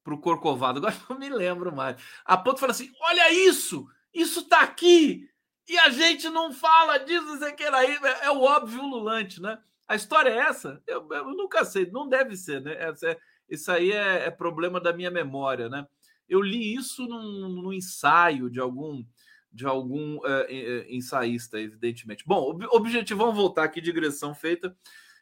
[0.04, 0.78] pro corcovado?
[0.86, 1.96] Agora não me lembro mais.
[2.24, 3.84] Aponta e fala assim: olha isso!
[4.14, 5.28] Isso tá aqui!
[5.68, 7.98] E a gente não fala disso, você quer aí.
[8.02, 9.58] É, é o óbvio lulante, né?
[9.88, 10.82] A história é essa?
[10.86, 12.74] Eu, eu nunca sei, não deve ser, né?
[12.78, 15.86] Essa é, isso aí é, é problema da minha memória, né?
[16.28, 19.04] Eu li isso num, num ensaio de algum
[19.52, 22.24] de algum é, ensaísta, evidentemente.
[22.26, 24.76] Bom, objetivo, vamos voltar aqui, digressão feita.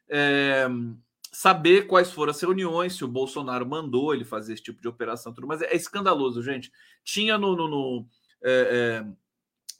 [0.08, 0.66] É,
[1.30, 5.32] saber quais foram as reuniões, se o Bolsonaro mandou ele fazer esse tipo de operação,
[5.32, 6.72] tudo, mas é, é escandaloso, gente.
[7.04, 8.08] Tinha no, no, no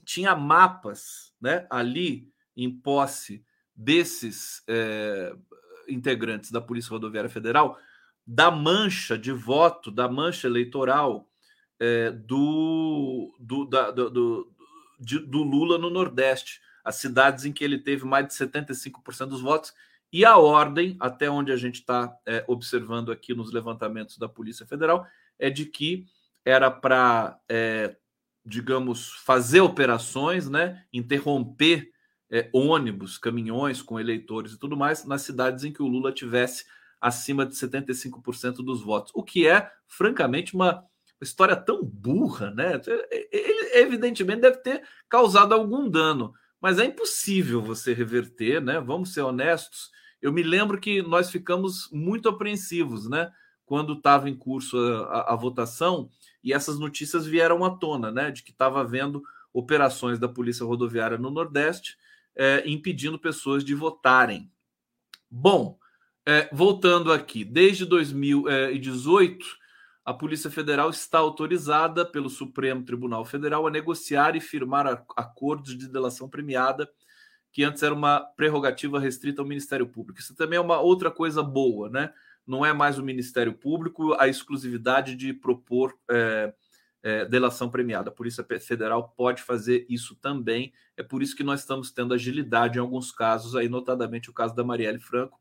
[0.05, 4.63] tinha mapas, né, ali em posse desses
[5.89, 7.79] integrantes da Polícia Rodoviária Federal
[8.27, 11.29] da mancha de voto, da mancha eleitoral
[11.79, 14.53] é, do, do, da, do, do,
[14.99, 19.41] de, do, Lula no Nordeste, as cidades em que ele teve mais de 75% dos
[19.41, 19.75] votos
[20.13, 24.67] E a ordem, até onde a gente está é, observando aqui nos levantamentos da Polícia
[24.67, 25.07] Federal,
[25.39, 26.07] é de que
[26.45, 27.97] era para, é,
[28.45, 31.91] digamos, fazer operações, né, interromper
[32.31, 36.65] é, ônibus, caminhões com eleitores e tudo mais nas cidades em que o Lula tivesse
[37.01, 40.85] acima de 75% dos votos, o que é, francamente, uma
[41.21, 42.81] história tão burra, né?
[43.31, 48.81] Ele evidentemente deve ter causado algum dano, mas é impossível você reverter, né?
[48.81, 49.91] Vamos ser honestos.
[50.21, 53.31] Eu me lembro que nós ficamos muito apreensivos, né?
[53.67, 56.11] Quando estava em curso a, a, a, votação
[56.45, 58.31] e essas notícias vieram à tona, né?
[58.31, 61.97] De que estava havendo operações da Polícia Rodoviária no Nordeste
[62.37, 64.51] é, impedindo pessoas de votarem.
[65.31, 65.79] Bom,
[66.27, 69.45] é, voltando aqui, desde 2018
[70.05, 75.89] a Polícia Federal está autorizada pelo Supremo Tribunal Federal a negociar e firmar acordos de
[75.89, 76.91] delação premiada,
[77.51, 80.21] que antes era uma prerrogativa restrita ao Ministério Público.
[80.21, 82.13] Isso também é uma outra coisa boa, né?
[82.47, 86.53] Não é mais o Ministério Público a exclusividade de propor é,
[87.03, 88.11] é, delação premiada.
[88.11, 90.73] A Polícia Federal pode fazer isso também.
[90.97, 94.55] É por isso que nós estamos tendo agilidade em alguns casos, aí notadamente o caso
[94.55, 95.39] da Marielle Franco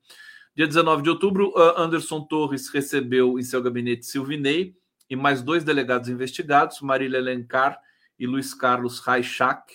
[0.56, 4.78] Dia 19 de outubro, Anderson Torres recebeu em seu gabinete Silvinei
[5.10, 7.80] e mais dois delegados investigados, Marília Elencar
[8.20, 9.74] e Luiz Carlos Raichak.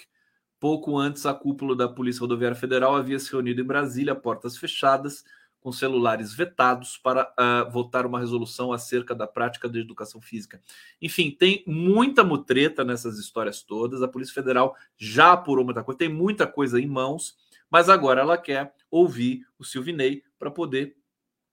[0.60, 5.24] Pouco antes, a cúpula da Polícia Rodoviária Federal havia se reunido em Brasília, portas fechadas,
[5.60, 10.60] com celulares vetados, para uh, votar uma resolução acerca da prática da educação física.
[11.02, 14.02] Enfim, tem muita mutreta nessas histórias todas.
[14.02, 17.36] A Polícia Federal já apurou muita coisa, tem muita coisa em mãos,
[17.70, 20.96] mas agora ela quer ouvir o Silvinei para poder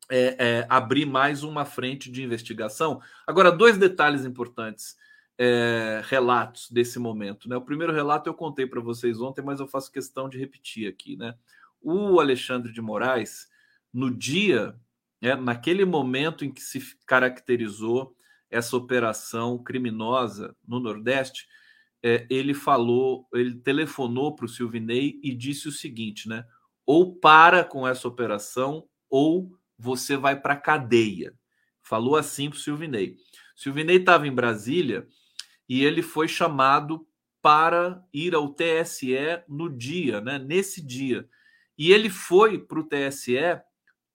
[0.09, 3.01] é, é, abrir mais uma frente de investigação.
[3.25, 4.95] Agora, dois detalhes importantes,
[5.37, 7.49] é, relatos desse momento.
[7.49, 7.57] Né?
[7.57, 11.17] O primeiro relato eu contei para vocês ontem, mas eu faço questão de repetir aqui.
[11.17, 11.35] Né?
[11.81, 13.49] O Alexandre de Moraes,
[13.95, 14.75] no dia,
[15.21, 18.13] né, naquele momento em que se caracterizou
[18.51, 21.47] essa operação criminosa no Nordeste,
[22.03, 26.45] é, ele falou, ele telefonou para o Silvinei e disse o seguinte, né?
[26.85, 31.33] ou para com essa operação, ou você vai para cadeia.
[31.81, 33.15] Falou assim para o Silvinei.
[33.55, 35.07] Silvinei estava em Brasília
[35.69, 37.07] e ele foi chamado
[37.41, 39.15] para ir ao TSE
[39.47, 40.37] no dia, né?
[40.37, 41.27] Nesse dia.
[41.77, 43.61] E ele foi para o TSE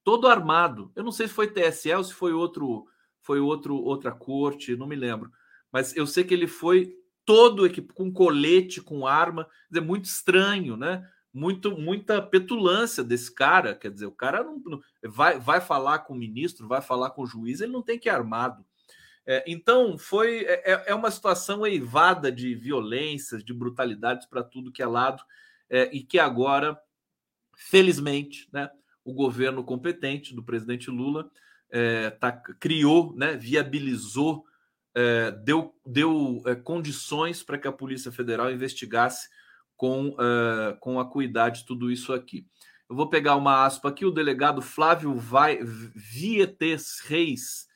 [0.05, 0.93] todo armado.
[0.95, 2.87] Eu não sei se foi TSE ou se foi outro,
[3.21, 5.31] foi outro, outra corte, não me lembro.
[5.73, 11.07] Mas eu sei que ele foi todo com colete, com arma, é muito estranho, né?
[11.33, 13.75] muito muita petulância desse cara.
[13.75, 17.23] Quer dizer, o cara não, não, vai, vai falar com o ministro, vai falar com
[17.23, 18.65] o juiz, ele não tem que ir armado.
[19.27, 24.73] É, então, foi é, é, é uma situação eivada de violências, de brutalidades para tudo
[24.73, 25.23] que é lado,
[25.69, 26.79] é, e que agora,
[27.55, 28.71] felizmente, né,
[29.05, 31.31] o governo competente do presidente Lula
[31.71, 34.45] é, tá, criou, né, viabilizou,
[34.95, 39.29] é, deu, deu condições para que a Polícia Federal investigasse
[39.81, 42.47] com, uh, com acuidade tudo isso aqui.
[42.87, 47.67] Eu vou pegar uma aspa aqui, o delegado Flávio Vai, Vietes Reis,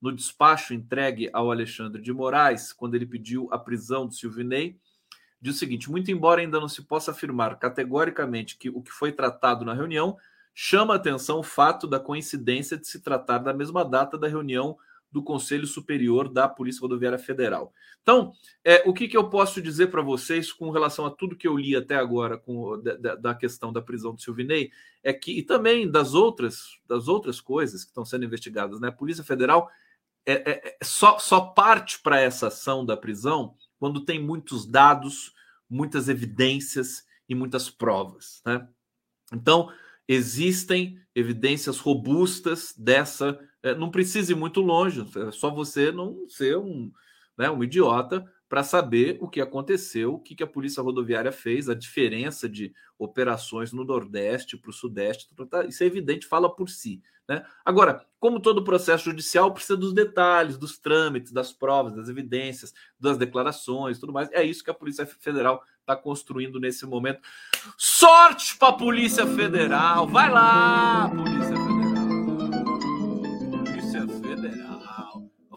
[0.00, 4.76] no despacho entregue ao Alexandre de Moraes, quando ele pediu a prisão do Silvinei,
[5.40, 9.12] diz o seguinte: muito embora ainda não se possa afirmar categoricamente que o que foi
[9.12, 10.16] tratado na reunião,
[10.54, 14.76] chama atenção o fato da coincidência de se tratar da mesma data da reunião
[15.12, 17.72] do Conselho Superior da Polícia Rodoviária Federal.
[18.02, 18.32] Então,
[18.64, 21.56] é, o que, que eu posso dizer para vocês com relação a tudo que eu
[21.56, 24.72] li até agora com, da, da, questão da prisão do Silvinei
[25.02, 28.88] é que, e também das outras, das outras coisas que estão sendo investigadas, né?
[28.88, 29.70] A Polícia Federal
[30.24, 35.32] é, é, é só, só parte para essa ação da prisão quando tem muitos dados,
[35.68, 38.66] muitas evidências e muitas provas, né?
[39.32, 39.70] Então,
[40.12, 46.56] existem evidências robustas dessa é, não precisa ir muito longe, é só você não ser
[46.56, 46.90] um,
[47.38, 51.68] né, um idiota para saber o que aconteceu, o que, que a Polícia Rodoviária fez,
[51.68, 56.68] a diferença de operações no Nordeste para o Sudeste, tá, isso é evidente, fala por
[56.68, 57.00] si.
[57.28, 57.44] Né?
[57.64, 63.16] Agora, como todo processo judicial, precisa dos detalhes, dos trâmites, das provas, das evidências, das
[63.16, 64.28] declarações, tudo mais.
[64.32, 67.20] É isso que a Polícia Federal está construindo nesse momento.
[67.76, 70.06] Sorte para a Polícia Federal!
[70.06, 71.72] Vai lá, Polícia Federal!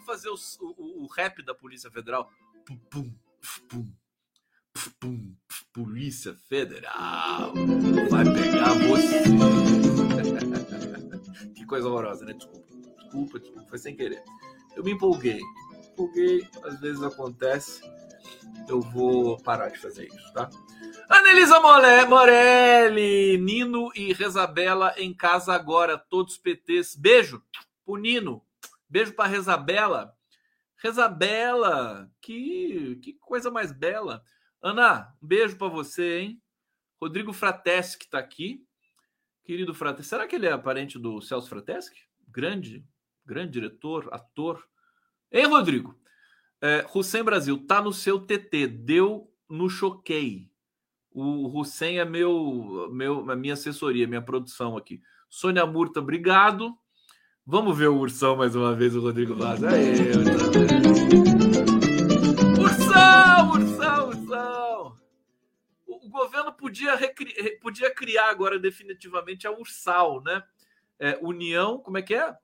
[0.06, 2.30] fazer o, o, o, rap da Polícia Federal.
[2.66, 3.14] Pum, pum,
[3.68, 3.92] pum,
[5.00, 5.36] pum,
[5.74, 7.54] Polícia Federal
[8.10, 9.24] vai pegar você.
[11.66, 12.34] que coisa horrorosa, né?
[12.34, 12.68] Desculpa,
[13.02, 14.24] desculpa, desculpa, foi sem querer.
[14.76, 15.42] Eu me empolguei,
[15.92, 17.82] empolguei, às vezes acontece.
[18.70, 20.50] Eu vou parar de fazer isso, tá?
[21.10, 26.96] Anelisa Morelli, Nino e Rezabela em casa agora, todos PTs.
[26.96, 27.44] Beijo
[27.84, 28.42] pro Nino,
[28.88, 30.14] beijo pra Rezabela.
[30.78, 34.24] Rezabela, que, que coisa mais bela.
[34.62, 36.42] Ana, um beijo para você, hein?
[37.02, 38.66] Rodrigo Frateschi está aqui.
[39.46, 42.08] Querido Frateschi, será que ele é parente do Celso Frateschi?
[42.28, 42.84] Grande,
[43.24, 44.62] grande diretor, ator.
[45.32, 45.96] Hein, Rodrigo?
[46.60, 50.50] É, Hussein Brasil, tá no seu TT, deu no choquei.
[51.12, 55.00] O Hussein é meu, meu, a minha assessoria, minha produção aqui.
[55.30, 56.76] Sônia Murta, obrigado.
[57.46, 59.64] Vamos ver o Ursão mais uma vez, o Rodrigo Vaz.
[59.64, 60.12] Aê,
[66.56, 67.34] podia, recri...
[67.62, 70.44] podia criar agora definitivamente a Ursal, né?
[70.98, 72.36] É, União, como é que é?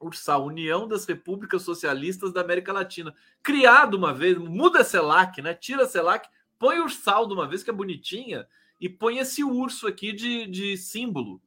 [0.00, 3.14] Ursal, União das Repúblicas Socialistas da América Latina.
[3.42, 5.54] Criado uma vez, muda a CELAC, né?
[5.54, 6.28] Tira a CELAC,
[6.58, 8.46] põe Ursal de uma vez, que é bonitinha,
[8.80, 11.40] e põe esse urso aqui de, de símbolo,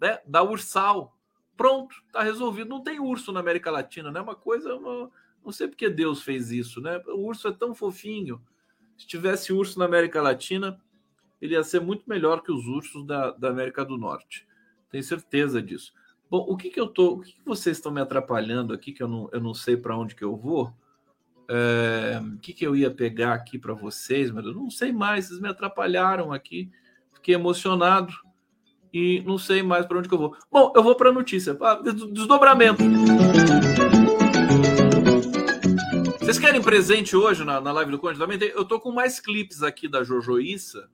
[0.00, 0.18] né?
[0.26, 1.16] Da Ursal.
[1.56, 2.68] Pronto, tá resolvido.
[2.68, 4.20] Não tem urso na América Latina, né?
[4.20, 5.10] Uma coisa, uma...
[5.44, 7.00] não sei porque Deus fez isso, né?
[7.06, 8.42] O urso é tão fofinho.
[8.96, 10.80] Se tivesse urso na América Latina,
[11.42, 14.46] ele ia ser muito melhor que os ursos da, da América do Norte.
[14.88, 15.92] Tenho certeza disso.
[16.30, 19.02] Bom, o que que eu tô, o que, que vocês estão me atrapalhando aqui que
[19.02, 20.72] eu não, eu não sei para onde que eu vou?
[21.48, 25.26] É, o que que eu ia pegar aqui para vocês, mas eu não sei mais.
[25.26, 26.70] Vocês me atrapalharam aqui.
[27.12, 28.12] Fiquei emocionado
[28.94, 30.36] e não sei mais para onde que eu vou.
[30.50, 31.58] Bom, eu vou para a notícia.
[31.60, 32.84] Ah, desdobramento.
[36.20, 38.18] Vocês querem presente hoje na, na live do Conde?
[38.18, 40.88] Também eu tô com mais clipes aqui da Jojoíça.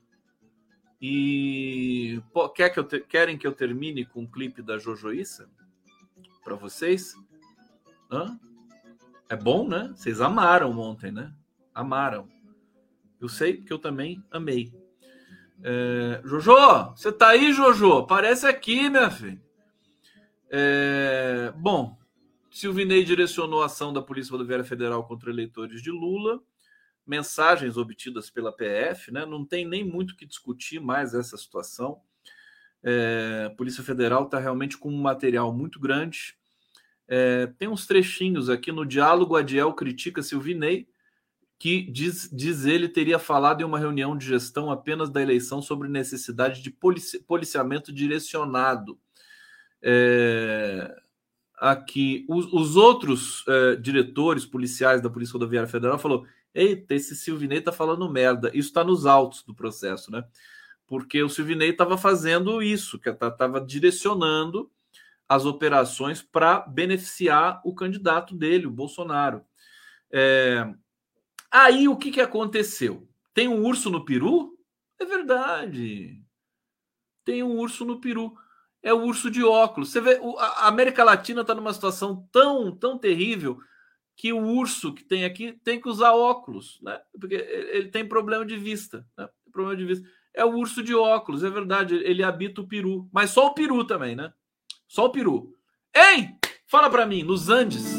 [1.00, 5.48] E pô, quer que eu te, querem que eu termine com um clipe da Jojoíça
[6.42, 7.14] para vocês?
[8.10, 8.38] Hã?
[9.28, 9.92] É bom, né?
[9.94, 11.32] Vocês amaram ontem, né?
[11.74, 12.28] Amaram.
[13.20, 14.72] Eu sei que eu também amei.
[15.62, 16.54] É, Jojo,
[16.96, 17.98] você tá aí, Jojo?
[17.98, 19.40] Aparece aqui, minha filha.
[20.50, 21.98] É, bom,
[22.50, 26.40] Silvinei direcionou a ação da Polícia Rodoviária Federal contra eleitores de Lula.
[27.08, 29.24] Mensagens obtidas pela PF, né?
[29.24, 32.00] Não tem nem muito que discutir mais essa situação.
[32.82, 36.36] É, a Polícia Federal está realmente com um material muito grande.
[37.08, 39.34] É, tem uns trechinhos aqui no diálogo.
[39.34, 40.86] Adiel critica Silvinei
[41.58, 45.88] que diz, diz ele teria falado em uma reunião de gestão apenas da eleição sobre
[45.88, 48.98] necessidade de polici policiamento direcionado.
[49.82, 50.94] É,
[51.58, 57.60] aqui, os, os outros é, diretores policiais da Polícia Rodoviária Federal falou: Eita, esse Silvinei
[57.60, 58.50] tá falando merda.
[58.54, 60.24] Isso está nos autos do processo, né?
[60.86, 64.70] Porque o Silvinei estava fazendo isso, que estava direcionando
[65.28, 69.44] as operações para beneficiar o candidato dele, o Bolsonaro.
[70.10, 70.72] É,
[71.50, 73.08] Aí o que, que aconteceu?
[73.32, 74.58] Tem um urso no peru?
[74.98, 76.22] É verdade.
[77.24, 78.34] Tem um urso no peru.
[78.82, 79.90] É o urso de óculos.
[79.90, 83.58] Você vê, a América Latina está numa situação tão, tão terrível
[84.18, 87.00] que o urso que tem aqui tem que usar óculos, né?
[87.18, 89.28] Porque ele tem problema de vista, né?
[89.52, 90.08] Problema de vista.
[90.34, 91.94] É o urso de óculos, é verdade.
[91.94, 94.32] Ele habita o peru, mas só o peru também, né?
[94.88, 95.54] Só o peru.
[95.94, 96.30] Ei,
[96.66, 97.96] fala para mim, nos Andes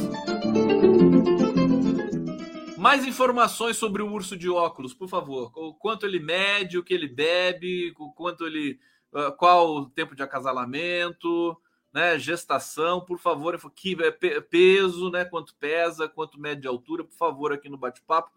[2.77, 5.51] mais informações sobre o urso de óculos, por favor.
[5.55, 8.77] O quanto ele mede, o que ele bebe, o quanto ele.
[9.13, 11.57] Ah, qual o tempo de acasalamento,
[11.93, 12.17] né?
[12.19, 14.11] Gestação, por favor, que é
[14.41, 15.25] peso, né?
[15.25, 18.31] Quanto pesa, quanto mede de altura, por favor, aqui no bate-papo,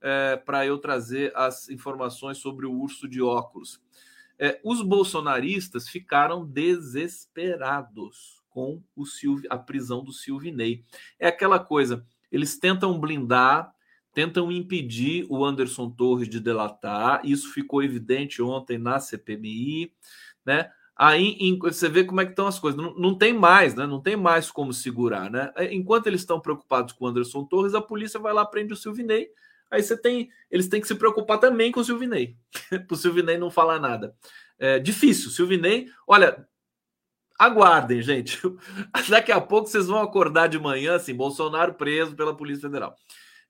[0.00, 3.80] é, para eu trazer as informações sobre o urso de óculos.
[4.38, 10.84] É, os bolsonaristas ficaram desesperados com o Silvio, a prisão do Silvinei.
[11.18, 13.74] É aquela coisa, eles tentam blindar
[14.16, 17.20] tentam impedir o Anderson Torres de delatar.
[17.22, 19.92] Isso ficou evidente ontem na CPMI,
[20.42, 20.70] né?
[20.96, 22.80] Aí em, você vê como é que estão as coisas.
[22.80, 23.86] Não, não, tem mais, né?
[23.86, 25.52] Não tem mais como segurar, né?
[25.54, 28.76] É, enquanto eles estão preocupados com o Anderson Torres, a polícia vai lá prende o
[28.76, 29.28] Silvinei.
[29.70, 32.36] Aí você tem, eles têm que se preocupar também com o Silvinei,
[32.70, 34.14] para o Silvinei não falar nada.
[34.58, 35.88] É difícil, Silvinei.
[36.06, 36.46] Olha,
[37.38, 38.40] aguardem, gente.
[39.10, 42.96] Daqui a pouco vocês vão acordar de manhã assim, Bolsonaro preso pela Polícia Federal.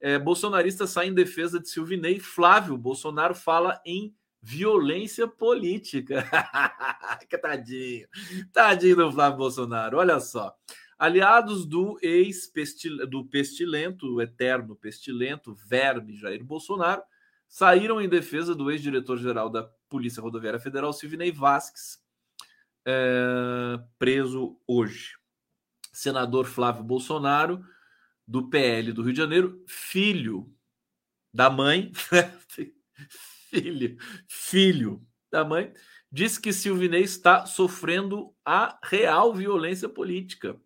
[0.01, 2.19] É, bolsonarista sai em defesa de Silvinei.
[2.19, 4.13] Flávio Bolsonaro fala em
[4.47, 6.25] violência política.
[7.29, 8.07] que tadinho.
[8.53, 9.99] Tadinho do Flávio Bolsonaro.
[9.99, 10.57] Olha só.
[10.97, 12.51] Aliados do ex
[13.11, 17.03] do pestilento, eterno pestilento, verme Jair Bolsonaro,
[17.49, 22.01] saíram em defesa do ex-diretor-geral da Polícia Rodoviária Federal, Silvinei Vasques,
[22.87, 25.17] é, preso hoje.
[25.93, 27.65] Senador Flávio Bolsonaro
[28.27, 30.51] do PL do Rio de Janeiro, filho
[31.33, 31.93] da mãe,
[33.61, 33.97] filho,
[34.29, 35.73] filho da mãe,
[36.11, 40.57] disse que Silvinei está sofrendo a real violência política.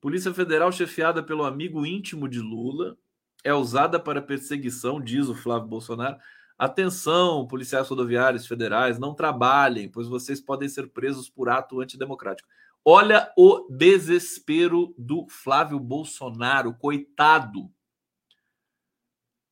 [0.00, 2.96] Polícia Federal, chefiada pelo amigo íntimo de Lula,
[3.42, 6.16] é usada para perseguição, diz o Flávio Bolsonaro.
[6.58, 12.48] Atenção, policiais rodoviários federais, não trabalhem, pois vocês podem ser presos por ato antidemocrático.
[12.84, 17.70] Olha o desespero do Flávio Bolsonaro, coitado.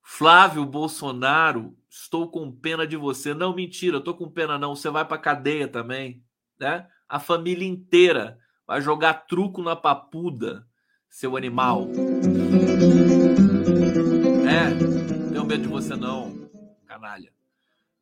[0.03, 3.32] Flávio Bolsonaro, estou com pena de você.
[3.32, 4.74] Não, mentira, estou com pena não.
[4.74, 6.22] Você vai para cadeia também,
[6.59, 6.88] né?
[7.09, 10.66] A família inteira vai jogar truco na papuda,
[11.09, 11.86] seu animal.
[14.49, 16.51] É, tenho medo de você não,
[16.86, 17.32] canalha.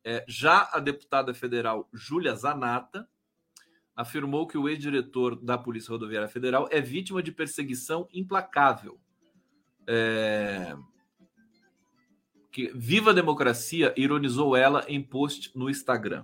[0.03, 3.07] É, já a deputada federal Júlia Zanata
[3.95, 8.99] afirmou que o ex-diretor da Polícia Rodoviária Federal é vítima de perseguição implacável.
[9.87, 10.75] É...
[12.53, 16.23] Que Viva a Democracia ironizou ela em post no Instagram.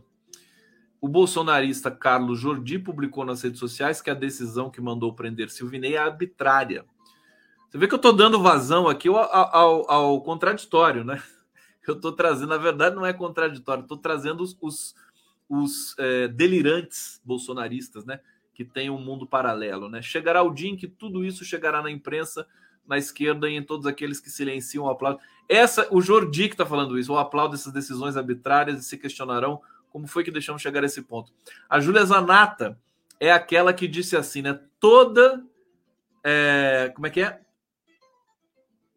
[1.01, 5.95] O bolsonarista Carlos Jordi publicou nas redes sociais que a decisão que mandou prender Silvinei
[5.95, 6.85] é arbitrária.
[7.69, 11.21] Você vê que eu estou dando vazão aqui ao, ao, ao, contraditório, né?
[11.87, 14.93] Eu estou trazendo, na verdade, não é contraditório, estou trazendo os, os
[15.49, 18.19] os é, delirantes bolsonaristas, né?
[18.53, 20.01] Que tem um mundo paralelo, né?
[20.01, 22.45] Chegará o dia em que tudo isso chegará na imprensa,
[22.89, 25.19] na esquerda e em todos aqueles que silenciam o aplauso.
[25.47, 29.61] Essa, o Jordi que está falando isso, o aplauso dessas decisões arbitrárias e se questionarão
[29.89, 31.31] como foi que deixamos chegar a esse ponto.
[31.69, 32.77] A Júlia Zanata
[33.19, 34.59] é aquela que disse assim, né?
[34.79, 35.43] Toda.
[36.23, 37.41] É, como é que é?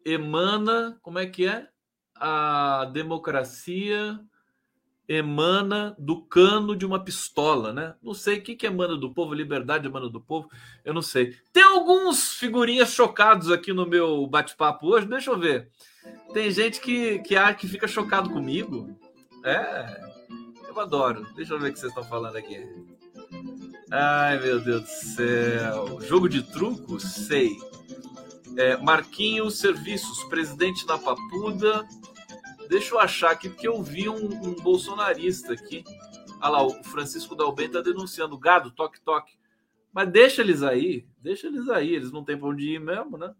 [0.03, 0.97] Emana.
[1.01, 1.67] Como é que é?
[2.15, 4.19] A democracia
[5.07, 7.95] emana do cano de uma pistola, né?
[8.01, 10.49] Não sei o que, que emana do povo, liberdade emana do povo,
[10.83, 11.35] eu não sei.
[11.51, 15.69] Tem alguns figurinhas chocados aqui no meu bate-papo hoje, deixa eu ver.
[16.33, 18.89] Tem gente que, que, que fica chocado comigo.
[19.43, 20.01] É,
[20.67, 21.27] eu adoro.
[21.35, 22.65] Deixa eu ver o que vocês estão falando aqui.
[23.91, 26.01] Ai, meu Deus do céu.
[26.01, 26.99] Jogo de truco?
[26.99, 27.51] Sei.
[28.57, 31.87] É, Marquinhos Serviços, presidente da Papuda
[32.69, 35.83] Deixa eu achar aqui, porque eu vi um, um bolsonarista aqui.
[36.41, 39.37] Olha lá, o Francisco Dalben está denunciando gado, toque, toque.
[39.93, 43.33] Mas deixa eles aí, deixa eles aí, eles não têm para onde ir mesmo, né?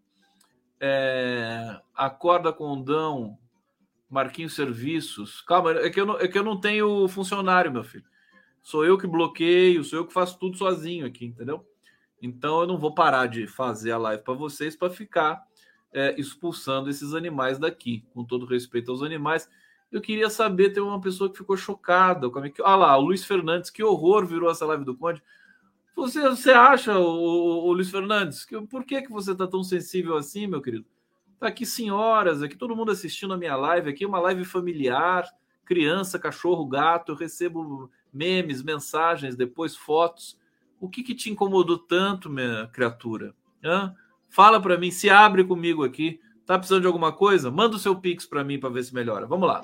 [0.80, 3.36] É, acorda condão,
[4.08, 5.40] Marquinhos Serviços.
[5.42, 8.04] Calma, é que, eu não, é que eu não tenho funcionário, meu filho.
[8.62, 11.66] Sou eu que bloqueio, sou eu que faço tudo sozinho aqui, entendeu?
[12.22, 15.42] Então eu não vou parar de fazer a live para vocês para ficar
[15.94, 19.48] é, expulsando esses animais daqui, com todo respeito aos animais.
[19.90, 22.28] Eu queria saber, tem uma pessoa que ficou chocada.
[22.28, 22.60] Como é que...
[22.62, 25.22] Ah lá, o Luiz Fernandes, que horror virou essa live do Conde.
[25.94, 30.16] Você, você acha, o, o Luiz Fernandes, que, por que, que você está tão sensível
[30.16, 30.84] assim, meu querido?
[31.38, 35.24] Tá aqui senhoras, aqui todo mundo assistindo a minha live, aqui uma live familiar,
[35.64, 40.36] criança, cachorro, gato, eu recebo memes, mensagens, depois fotos.
[40.80, 43.32] O que, que te incomodou tanto, minha criatura?
[43.62, 43.94] Hã?
[44.34, 46.20] Fala para mim, se abre comigo aqui.
[46.44, 47.52] Tá precisando de alguma coisa?
[47.52, 49.28] Manda o seu Pix para mim para ver se melhora.
[49.28, 49.62] Vamos lá.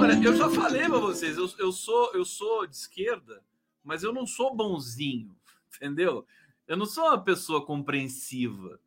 [0.00, 3.40] Olha, eu já falei para vocês, eu, eu, sou eu sou de esquerda,
[3.84, 5.36] mas eu não sou bonzinho,
[5.76, 6.26] entendeu?
[6.66, 8.80] Eu não sou uma pessoa compreensiva,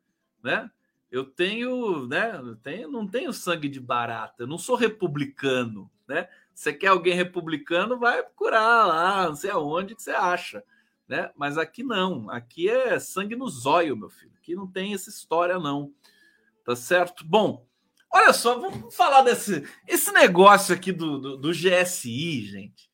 [0.44, 0.70] né?
[1.10, 2.36] Eu tenho, né?
[2.36, 6.28] Eu tenho, não tenho sangue de barata, eu não sou republicano, né?
[6.54, 10.62] Você quer alguém republicano, vai procurar lá, não sei aonde que você acha.
[11.08, 11.30] Né?
[11.36, 14.32] Mas aqui não, aqui é sangue no zóio, meu filho.
[14.36, 15.92] Aqui não tem essa história, não.
[16.64, 17.24] Tá certo?
[17.24, 17.66] Bom,
[18.10, 22.90] olha só, vamos falar desse esse negócio aqui do, do, do GSI, gente.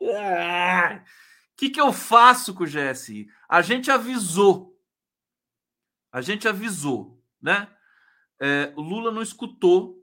[0.00, 1.02] O ah,
[1.56, 3.28] que, que eu faço com o GSI?
[3.48, 4.78] A gente avisou.
[6.12, 7.68] A gente avisou, né?
[8.40, 9.98] É, o Lula não escutou.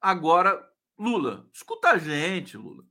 [0.00, 0.67] Agora
[0.98, 2.84] Lula, escuta a gente, Lula.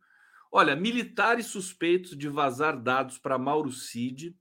[0.52, 4.36] Olha, militares suspeitos de vazar dados para Mauro Cid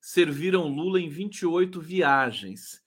[0.00, 2.80] serviram Lula em 28 viagens.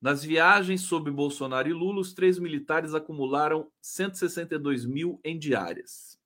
[0.00, 6.18] Nas viagens sob Bolsonaro e Lula, os três militares acumularam 162 mil em diárias.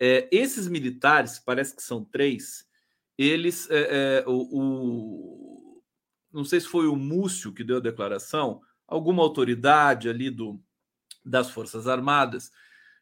[0.00, 2.66] É, esses militares, parece que são três,
[3.16, 3.70] eles.
[3.70, 5.82] É, é, o, o,
[6.32, 10.60] não sei se foi o Múcio que deu a declaração, alguma autoridade ali do,
[11.26, 12.50] das Forças Armadas,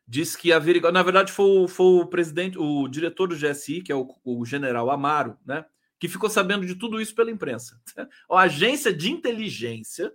[0.06, 0.90] diz que averigou.
[0.90, 4.44] Na verdade, foi, o, foi o presidente, o diretor do GSI, que é o, o
[4.44, 5.64] general Amaro, né?
[5.98, 7.80] Que ficou sabendo de tudo isso pela imprensa.
[8.30, 10.12] A agência de inteligência,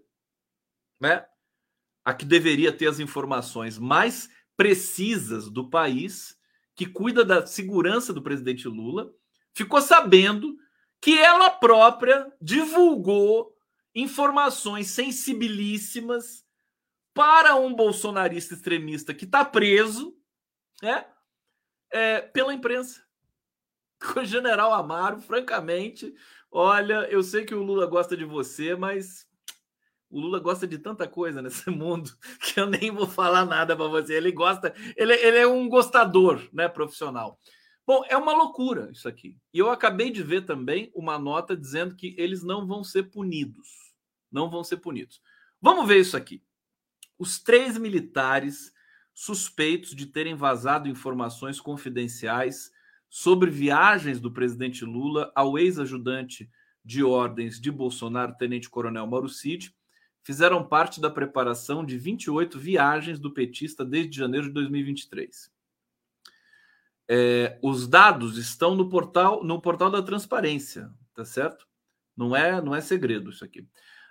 [1.00, 1.26] né?
[2.04, 6.38] A que deveria ter as informações mais precisas do país,
[6.76, 9.14] que cuida da segurança do presidente Lula,
[9.54, 10.58] ficou sabendo
[11.02, 13.56] que ela própria divulgou
[13.94, 16.46] informações sensibilíssimas
[17.20, 20.18] para um bolsonarista extremista que está preso
[20.82, 21.06] né,
[21.92, 23.04] é, pela imprensa.
[24.02, 26.16] Com o general Amaro, francamente,
[26.50, 29.28] olha, eu sei que o Lula gosta de você, mas
[30.10, 32.10] o Lula gosta de tanta coisa nesse mundo
[32.42, 34.14] que eu nem vou falar nada para você.
[34.14, 37.38] Ele gosta, ele, ele é um gostador, né, profissional.
[37.86, 39.36] Bom, é uma loucura isso aqui.
[39.54, 43.68] E eu acabei de ver também uma nota dizendo que eles não vão ser punidos.
[44.32, 45.22] Não vão ser punidos.
[45.62, 46.42] Vamos ver isso aqui.
[47.20, 48.74] Os três militares
[49.14, 52.72] suspeitos de terem vazado informações confidenciais
[53.10, 56.50] sobre viagens do presidente Lula ao ex-ajudante
[56.86, 59.76] de ordens de Bolsonaro, tenente-coronel Mauro Cid,
[60.24, 65.52] fizeram parte da preparação de 28 viagens do petista desde janeiro de 2023.
[67.10, 71.68] É, os dados estão no portal no portal da transparência, tá certo?
[72.16, 73.68] Não é não é segredo isso aqui.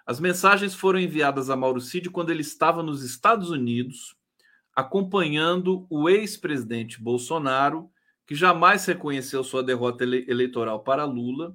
[0.08, 4.16] As mensagens foram enviadas a Mauro Cid quando ele estava nos Estados Unidos,
[4.74, 7.90] acompanhando o ex-presidente Bolsonaro,
[8.26, 11.54] que jamais reconheceu sua derrota ele eleitoral para Lula.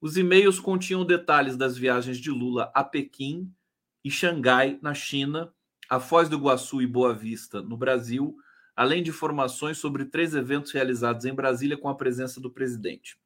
[0.00, 3.48] Os e-mails continham detalhes das viagens de Lula a Pequim
[4.04, 5.54] e Xangai, na China,
[5.88, 8.36] a Foz do Iguaçu e Boa Vista, no Brasil,
[8.74, 13.16] além de informações sobre três eventos realizados em Brasília com a presença do presidente.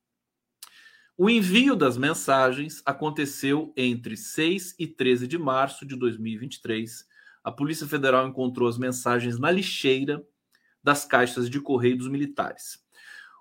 [1.19, 7.07] O envio das mensagens aconteceu entre 6 e 13 de março de 2023.
[7.43, 10.23] A Polícia Federal encontrou as mensagens na lixeira
[10.85, 12.85] das caixas de correio dos militares.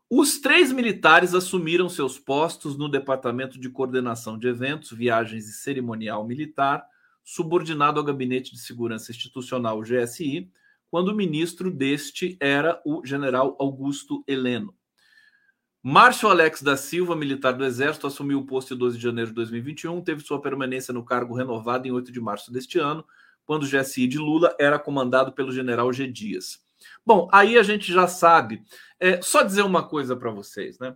[0.09, 6.25] Os três militares assumiram seus postos no Departamento de Coordenação de Eventos, Viagens e Cerimonial
[6.25, 6.87] Militar,
[7.25, 10.49] subordinado ao Gabinete de Segurança Institucional, GSI,
[10.89, 14.73] quando o ministro deste era o general Augusto Heleno.
[15.87, 19.35] Márcio Alex da Silva, militar do Exército, assumiu o posto em 12 de janeiro de
[19.35, 23.05] 2021, teve sua permanência no cargo renovada em 8 de março deste ano,
[23.45, 26.07] quando o GSI de Lula era comandado pelo general G.
[26.07, 26.59] Dias.
[27.05, 28.63] Bom, aí a gente já sabe.
[28.99, 30.95] É, só dizer uma coisa para vocês, né?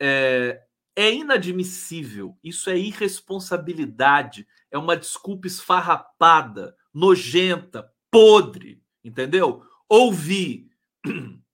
[0.00, 0.62] É,
[0.96, 9.62] é inadmissível, isso é irresponsabilidade, é uma desculpa esfarrapada, nojenta, podre entendeu?
[9.88, 10.68] Ouvir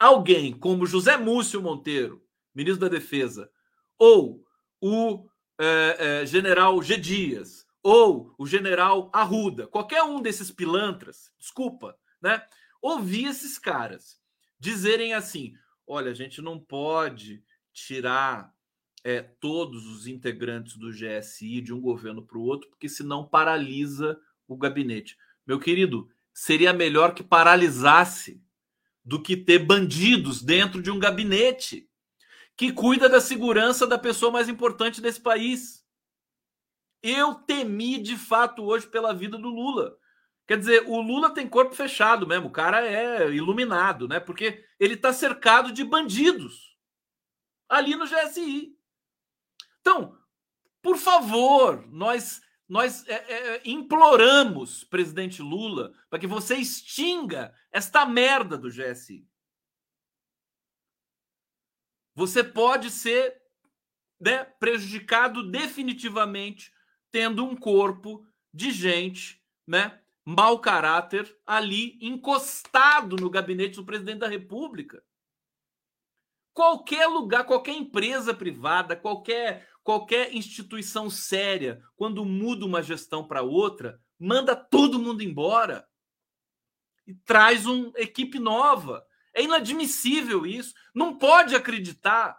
[0.00, 2.24] alguém como José Múcio Monteiro,
[2.54, 3.50] ministro da Defesa,
[3.98, 4.42] ou
[4.80, 5.28] o
[5.58, 6.96] é, é, general G.
[6.96, 12.42] Dias, ou o general Arruda, qualquer um desses pilantras, desculpa, né?
[12.80, 14.18] Ouvir esses caras
[14.58, 15.52] dizerem assim:
[15.86, 17.42] olha, a gente não pode
[17.72, 18.54] tirar
[19.04, 24.18] é, todos os integrantes do GSI de um governo para o outro, porque senão paralisa
[24.48, 25.16] o gabinete.
[25.46, 28.42] Meu querido, seria melhor que paralisasse
[29.10, 31.90] do que ter bandidos dentro de um gabinete
[32.56, 35.84] que cuida da segurança da pessoa mais importante desse país.
[37.02, 39.96] Eu temi de fato hoje pela vida do Lula.
[40.46, 44.20] Quer dizer, o Lula tem corpo fechado mesmo, o cara é iluminado, né?
[44.20, 46.76] Porque ele está cercado de bandidos
[47.68, 48.78] ali no GSI.
[49.80, 50.16] Então,
[50.80, 52.40] por favor, nós
[52.70, 59.28] nós é, é, imploramos, presidente Lula, para que você extinga esta merda do GSI.
[62.14, 63.42] Você pode ser
[64.20, 66.72] né, prejudicado definitivamente
[67.10, 74.28] tendo um corpo de gente, né, mau caráter ali encostado no gabinete do presidente da
[74.28, 75.02] República.
[76.52, 84.00] Qualquer lugar, qualquer empresa privada, qualquer qualquer instituição séria, quando muda uma gestão para outra,
[84.18, 85.86] manda todo mundo embora
[87.06, 89.04] e traz uma equipe nova.
[89.34, 90.74] É inadmissível isso.
[90.94, 92.38] Não pode acreditar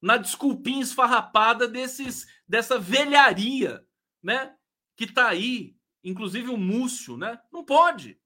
[0.00, 3.84] na desculpinha esfarrapada desses dessa velharia,
[4.22, 4.54] né?
[4.96, 7.38] Que está aí, inclusive o Múcio, né?
[7.52, 8.18] Não pode.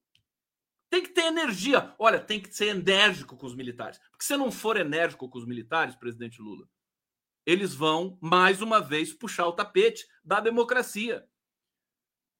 [0.89, 1.95] Tem que ter energia.
[1.99, 3.99] Olha, tem que ser enérgico com os militares.
[4.11, 6.69] Porque se não for enérgico com os militares, presidente Lula,
[7.45, 11.26] eles vão mais uma vez puxar o tapete da democracia.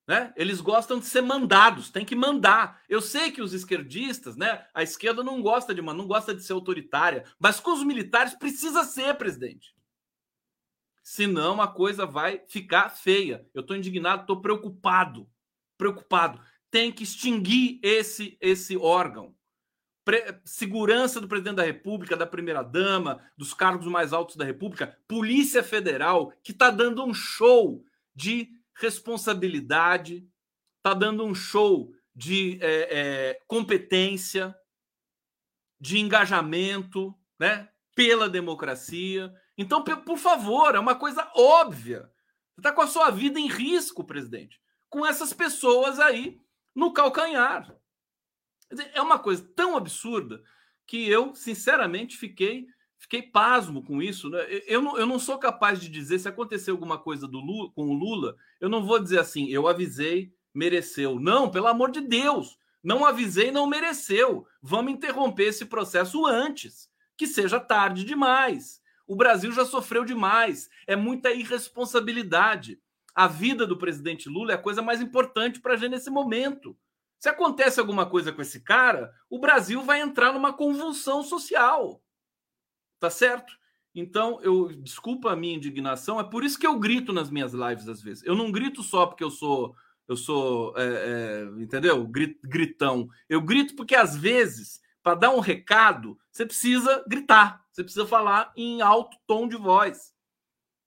[0.07, 0.33] Né?
[0.37, 2.83] Eles gostam de ser mandados, tem que mandar.
[2.89, 4.67] Eu sei que os esquerdistas, né?
[4.75, 8.83] A esquerda não gosta de não gosta de ser autoritária, mas com os militares precisa
[8.83, 9.75] ser, presidente.
[11.05, 13.47] Senão a coisa vai ficar feia.
[13.55, 15.31] Eu estou indignado, estou preocupado,
[15.79, 16.41] preocupado.
[16.71, 19.35] Tem que extinguir esse esse órgão
[20.45, 26.33] segurança do presidente da República, da primeira-dama, dos cargos mais altos da República, Polícia Federal,
[26.43, 27.85] que está dando um show
[28.15, 30.27] de responsabilidade,
[30.79, 34.55] está dando um show de é, é, competência,
[35.81, 39.33] de engajamento né, pela democracia.
[39.57, 42.11] Então, por favor, é uma coisa óbvia.
[42.55, 46.41] Você está com a sua vida em risco, presidente, com essas pessoas aí
[46.75, 47.75] no calcanhar.
[48.95, 50.43] É uma coisa tão absurda
[50.87, 52.67] que eu, sinceramente, fiquei
[53.03, 54.31] fiquei pasmo com isso.
[54.31, 54.47] Né?
[54.67, 57.89] Eu, não, eu não sou capaz de dizer se acontecer alguma coisa do Lula, com
[57.89, 61.19] o Lula, eu não vou dizer assim, eu avisei, mereceu.
[61.19, 64.47] Não, pelo amor de Deus, não avisei, não mereceu.
[64.63, 68.81] Vamos interromper esse processo antes, que seja tarde demais.
[69.07, 72.79] O Brasil já sofreu demais, é muita irresponsabilidade.
[73.15, 76.77] A vida do presidente Lula é a coisa mais importante para a gente nesse momento.
[77.23, 82.03] Se acontece alguma coisa com esse cara, o Brasil vai entrar numa convulsão social.
[82.99, 83.57] Tá certo?
[83.95, 87.87] Então, eu desculpa a minha indignação, é por isso que eu grito nas minhas lives
[87.87, 88.25] às vezes.
[88.25, 89.73] Eu não grito só porque eu sou,
[90.09, 92.05] eu sou, é, é, entendeu?
[92.43, 93.09] Gritão.
[93.29, 98.53] Eu grito porque às vezes, para dar um recado, você precisa gritar, você precisa falar
[98.57, 100.13] em alto tom de voz.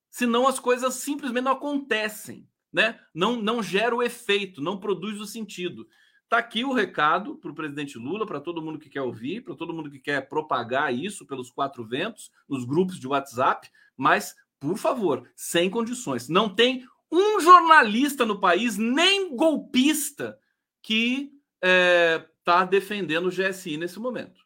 [0.10, 3.00] Senão as coisas simplesmente não acontecem, né?
[3.14, 5.88] Não, não gera o efeito, não produz o sentido.
[6.28, 9.56] Tá aqui o recado para o presidente Lula, para todo mundo que quer ouvir, para
[9.56, 14.78] todo mundo que quer propagar isso pelos quatro ventos, nos grupos de WhatsApp, mas, por
[14.78, 16.28] favor, sem condições.
[16.28, 20.38] Não tem um jornalista no país, nem golpista,
[20.82, 24.44] que está é, tá defendendo o GSI nesse momento.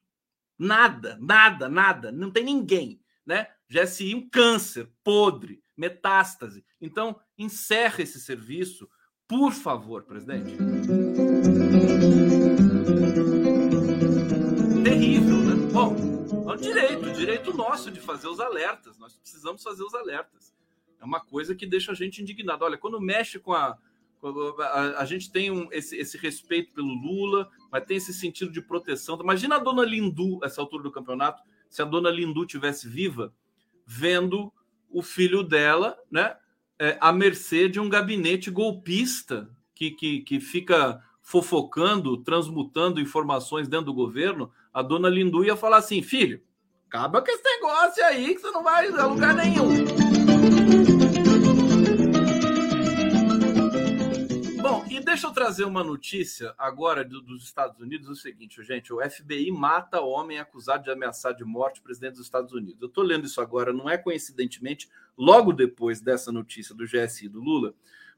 [0.58, 2.12] Nada, nada, nada.
[2.12, 3.02] Não tem ninguém.
[3.26, 3.48] Né?
[3.70, 6.66] GSI, um câncer, podre, metástase.
[6.82, 8.90] Então, encerre esse serviço
[9.30, 10.58] por favor, presidente.
[16.60, 18.98] Direito, direito nosso de fazer os alertas.
[18.98, 20.54] Nós precisamos fazer os alertas.
[21.00, 22.66] É uma coisa que deixa a gente indignado.
[22.66, 23.78] Olha, quando mexe com a.
[24.60, 28.62] A, a, gente tem um, esse, esse, respeito pelo Lula, mas tem esse sentido de
[28.62, 29.18] proteção.
[29.22, 33.34] Imagina a dona Lindu, essa altura do campeonato, se a dona Lindu tivesse viva,
[33.86, 34.52] vendo
[34.90, 36.36] o filho dela, né?
[36.80, 43.88] é, à mercê de um gabinete golpista que, que, que fica fofocando, transmutando informações dentro
[43.88, 46.42] do governo, a dona Lindu ia falar assim: filho,
[46.90, 49.86] acaba com esse negócio aí que você não vai a lugar nenhum.
[54.90, 59.00] E deixa eu trazer uma notícia agora do, dos Estados Unidos: o seguinte, gente, o
[59.00, 62.82] FBI mata homem acusado de ameaçar de morte o presidente dos Estados Unidos.
[62.82, 67.40] Eu estou lendo isso agora, não é coincidentemente, logo depois dessa notícia do GSI do
[67.40, 67.74] Lula,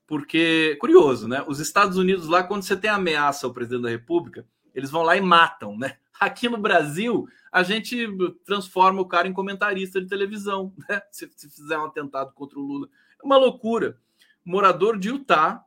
[0.07, 1.43] porque, curioso, né?
[1.47, 5.15] Os Estados Unidos, lá, quando você tem ameaça ao presidente da República, eles vão lá
[5.15, 5.97] e matam, né?
[6.19, 8.07] Aqui no Brasil, a gente
[8.45, 11.01] transforma o cara em comentarista de televisão, né?
[11.11, 12.87] Se, se fizer um atentado contra o Lula.
[13.21, 13.97] É uma loucura.
[14.43, 15.63] Morador de Utah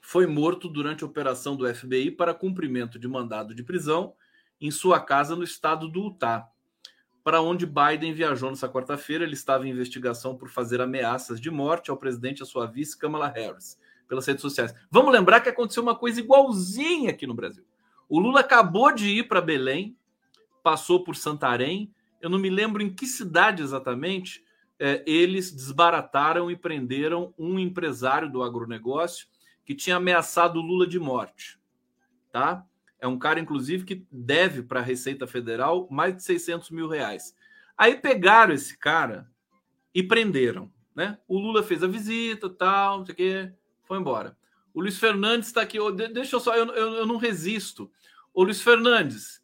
[0.00, 4.14] foi morto durante a operação do FBI para cumprimento de mandado de prisão
[4.60, 6.48] em sua casa no estado do Utah,
[7.22, 9.24] para onde Biden viajou nessa quarta-feira.
[9.24, 12.96] Ele estava em investigação por fazer ameaças de morte ao presidente e à sua vice
[12.98, 14.74] Kamala Harris pelas redes sociais.
[14.90, 17.64] Vamos lembrar que aconteceu uma coisa igualzinha aqui no Brasil.
[18.08, 19.96] O Lula acabou de ir para Belém,
[20.62, 24.42] passou por Santarém, eu não me lembro em que cidade exatamente,
[24.78, 29.26] é, eles desbarataram e prenderam um empresário do agronegócio
[29.64, 31.60] que tinha ameaçado o Lula de morte,
[32.32, 32.64] tá?
[33.00, 37.34] É um cara, inclusive, que deve para a Receita Federal mais de 600 mil reais.
[37.76, 39.30] Aí pegaram esse cara
[39.94, 41.18] e prenderam, né?
[41.28, 43.52] O Lula fez a visita, tal, não sei o quê,
[43.84, 44.36] foi embora.
[44.74, 45.78] O Luiz Fernandes está aqui,
[46.12, 47.90] deixa eu só, eu, eu, eu não resisto.
[48.38, 49.42] O Luiz Fernandes,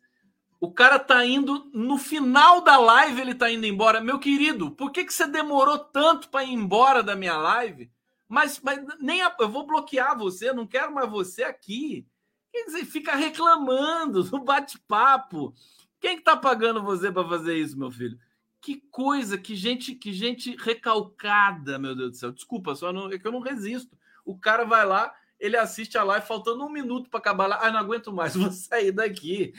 [0.60, 4.00] o cara tá indo no final da live, ele tá indo embora.
[4.00, 7.90] Meu querido, por que, que você demorou tanto para ir embora da minha live?
[8.28, 12.06] Mas, mas nem a, eu vou bloquear você, não quero mais você aqui.
[12.52, 15.52] Quer dizer, fica reclamando no bate-papo.
[15.98, 18.16] Quem que tá pagando você para fazer isso, meu filho?
[18.60, 22.30] Que coisa, que gente, que gente recalcada, meu Deus do céu.
[22.30, 23.98] Desculpa, só não, é que eu não resisto.
[24.24, 25.12] O cara vai lá,
[25.44, 27.58] ele assiste a live faltando um minuto para acabar lá.
[27.60, 29.52] Ah, não aguento mais, vou sair daqui.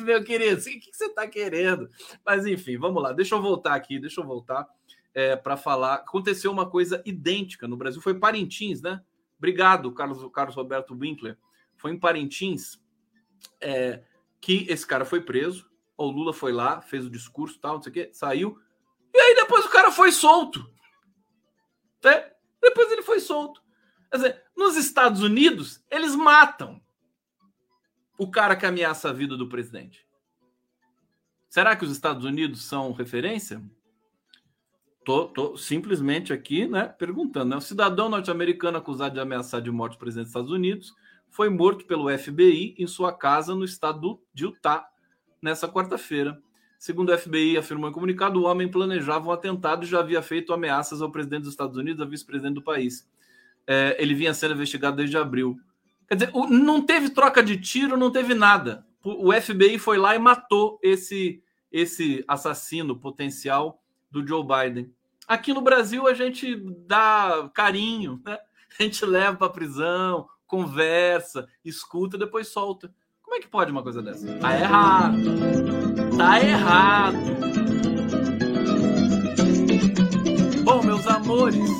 [0.00, 1.88] Meu querido, o que você está querendo?
[2.24, 3.12] Mas enfim, vamos lá.
[3.12, 4.68] Deixa eu voltar aqui, deixa eu voltar
[5.14, 5.94] é, para falar.
[5.94, 9.02] Aconteceu uma coisa idêntica no Brasil, foi Parintins, né?
[9.38, 11.38] Obrigado, Carlos, Carlos Roberto Winkler.
[11.78, 12.78] Foi em Parintins
[13.58, 14.02] é,
[14.38, 15.66] que esse cara foi preso.
[15.96, 18.60] O Lula foi lá, fez o discurso, tal, não sei o quê, saiu.
[19.14, 20.70] E aí depois o cara foi solto.
[22.04, 23.62] É, depois ele foi solto.
[24.10, 26.80] Quer dizer, nos Estados Unidos, eles matam
[28.18, 30.06] o cara que ameaça a vida do presidente.
[31.48, 33.62] Será que os Estados Unidos são referência?
[35.04, 37.50] Tô, tô, simplesmente aqui, né, perguntando.
[37.50, 37.56] Né?
[37.56, 40.94] O cidadão norte-americano acusado de ameaçar de morte o presidente dos Estados Unidos
[41.28, 44.86] foi morto pelo FBI em sua casa no estado de Utah
[45.40, 46.40] nessa quarta-feira.
[46.78, 50.52] Segundo o FBI afirmou em comunicado, o homem planejava um atentado e já havia feito
[50.52, 53.08] ameaças ao presidente dos Estados Unidos, a vice-presidente do país.
[53.66, 55.58] É, ele vinha sendo investigado desde abril.
[56.08, 58.86] Quer dizer, não teve troca de tiro, não teve nada.
[59.04, 64.92] O FBI foi lá e matou esse, esse assassino potencial do Joe Biden.
[65.26, 66.56] Aqui no Brasil a gente
[66.86, 68.38] dá carinho, né?
[68.78, 72.92] A gente leva para prisão, conversa, escuta, depois solta.
[73.22, 74.26] Como é que pode uma coisa dessa?
[74.38, 75.16] Tá errado.
[76.18, 77.16] Tá errado.
[80.64, 81.70] Bom, meus amores,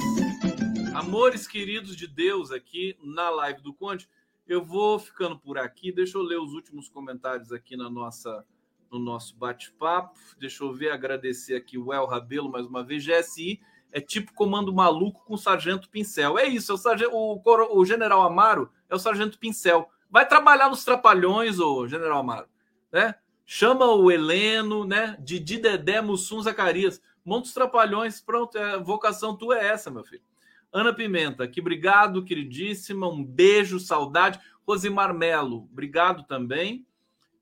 [1.03, 4.09] amores queridos de Deus aqui na live do Conde,
[4.47, 5.91] eu vou ficando por aqui.
[5.91, 8.47] Deixa eu ler os últimos comentários aqui na nossa
[8.89, 10.17] no nosso bate-papo.
[10.39, 13.05] Deixa eu ver, agradecer aqui o El Rabelo mais uma vez.
[13.05, 16.39] GSI é tipo comando maluco com sargento pincel.
[16.39, 17.43] É isso, é o, sargento, o,
[17.77, 19.91] o general Amaro é o sargento pincel.
[20.09, 22.47] Vai trabalhar nos trapalhões, o general Amaro,
[22.93, 23.17] né?
[23.45, 25.17] Chama o Heleno, né?
[25.19, 27.03] Didi Dedé, Mussum, Zacarias.
[27.25, 30.23] Monta os trapalhões, pronto, é, vocação tua é essa, meu filho.
[30.73, 33.07] Ana Pimenta, que obrigado, queridíssima.
[33.07, 34.41] Um beijo, saudade.
[34.67, 36.87] Rosimar Melo, obrigado também.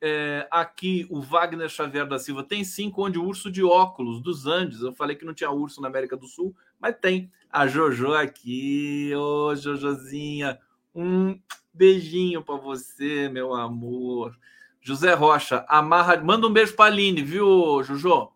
[0.02, 4.46] É, aqui o Wagner Xavier da Silva tem cinco, onde o urso de óculos dos
[4.46, 4.80] Andes.
[4.80, 7.30] Eu falei que não tinha urso na América do Sul, mas tem.
[7.52, 10.58] A Jojo aqui, ô Jojozinha,
[10.94, 11.38] um
[11.74, 14.36] beijinho para você, meu amor.
[14.80, 18.30] José Rocha, amarra, manda um beijo para Aline, viu, Jojo?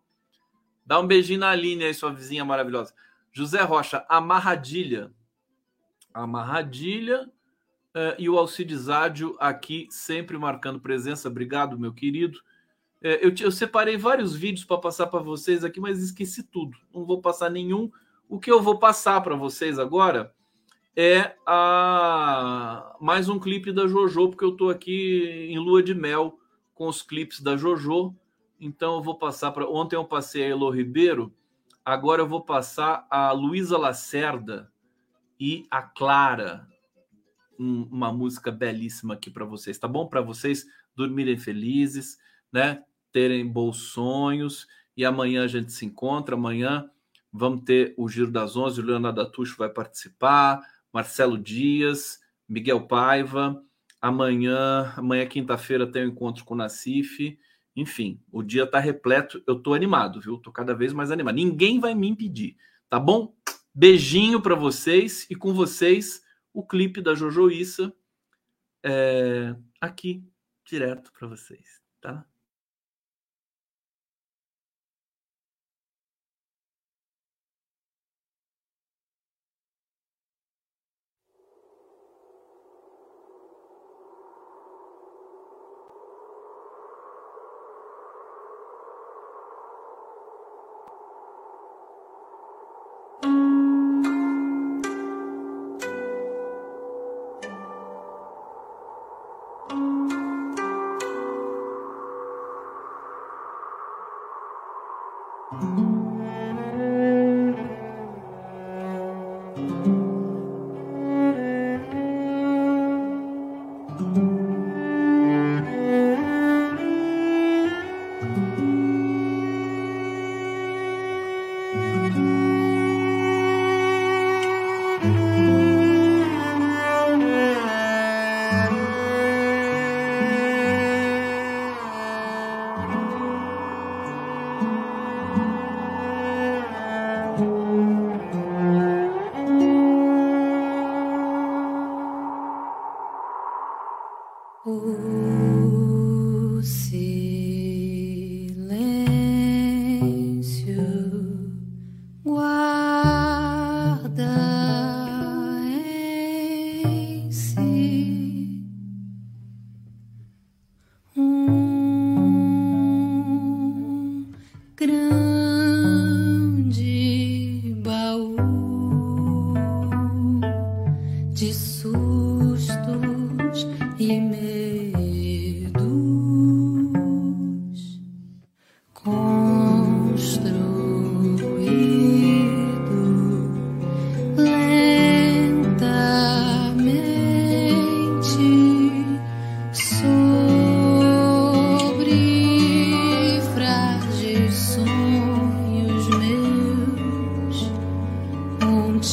[0.85, 2.93] Dá um beijinho na Aline aí, sua vizinha maravilhosa.
[3.35, 5.11] José Rocha, amarradilha.
[6.13, 7.29] Amarradilha
[7.95, 11.29] Uh, e o Alcidizádio aqui sempre marcando presença.
[11.29, 12.39] Obrigado, meu querido.
[13.01, 16.77] Uh, eu, eu, separei vários vídeos para passar para vocês aqui, mas esqueci tudo.
[16.93, 17.89] Não vou passar nenhum.
[18.27, 20.35] O que eu vou passar para vocês agora
[20.93, 22.97] é a...
[22.99, 26.37] mais um clipe da JoJo, porque eu estou aqui em lua de mel
[26.73, 28.13] com os clipes da JoJo.
[28.59, 29.69] Então eu vou passar para.
[29.69, 31.33] Ontem eu passei a Elo Ribeiro,
[31.85, 34.71] agora eu vou passar a Luísa Lacerda
[35.39, 36.67] e a Clara
[37.59, 40.07] um, uma música belíssima aqui para vocês, tá bom?
[40.07, 40.65] Para vocês
[40.95, 42.17] dormirem felizes,
[42.51, 42.83] né?
[43.11, 44.67] Terem bons sonhos.
[44.95, 46.35] E amanhã a gente se encontra.
[46.35, 46.89] Amanhã
[47.31, 48.81] vamos ter o Giro das Onze.
[48.81, 50.61] O Leonardo Atucho vai participar.
[50.91, 53.61] Marcelo Dias, Miguel Paiva.
[54.01, 57.39] Amanhã, amanhã quinta-feira, tem o um encontro com o Nacife.
[57.75, 59.43] Enfim, o dia está repleto.
[59.45, 60.35] Eu estou animado, viu?
[60.35, 61.35] Estou cada vez mais animado.
[61.35, 62.55] Ninguém vai me impedir,
[62.89, 63.35] tá bom?
[63.73, 66.23] Beijinho para vocês e com vocês
[66.53, 67.93] o clipe da Jojo Issa
[68.83, 70.23] é, aqui
[70.63, 72.25] direto para vocês, tá?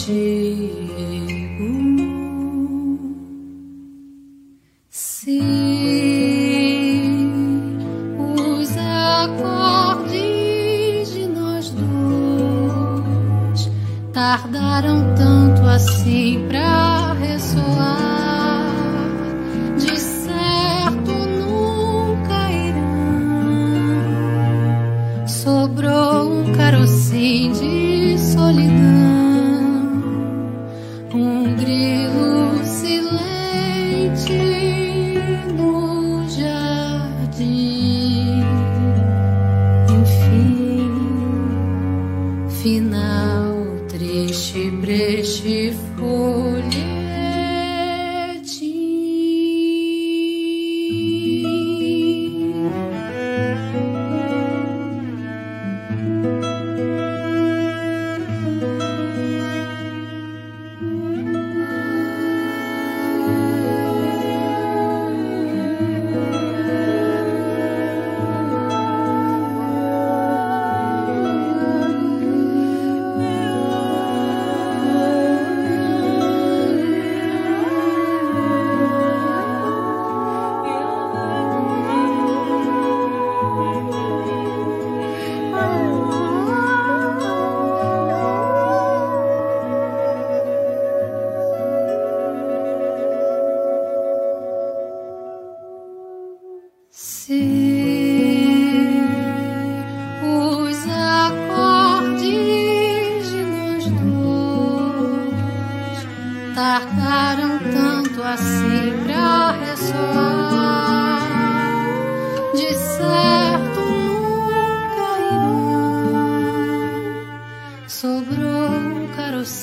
[0.05, 0.82] ti.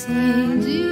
[0.10, 0.89] sing to you.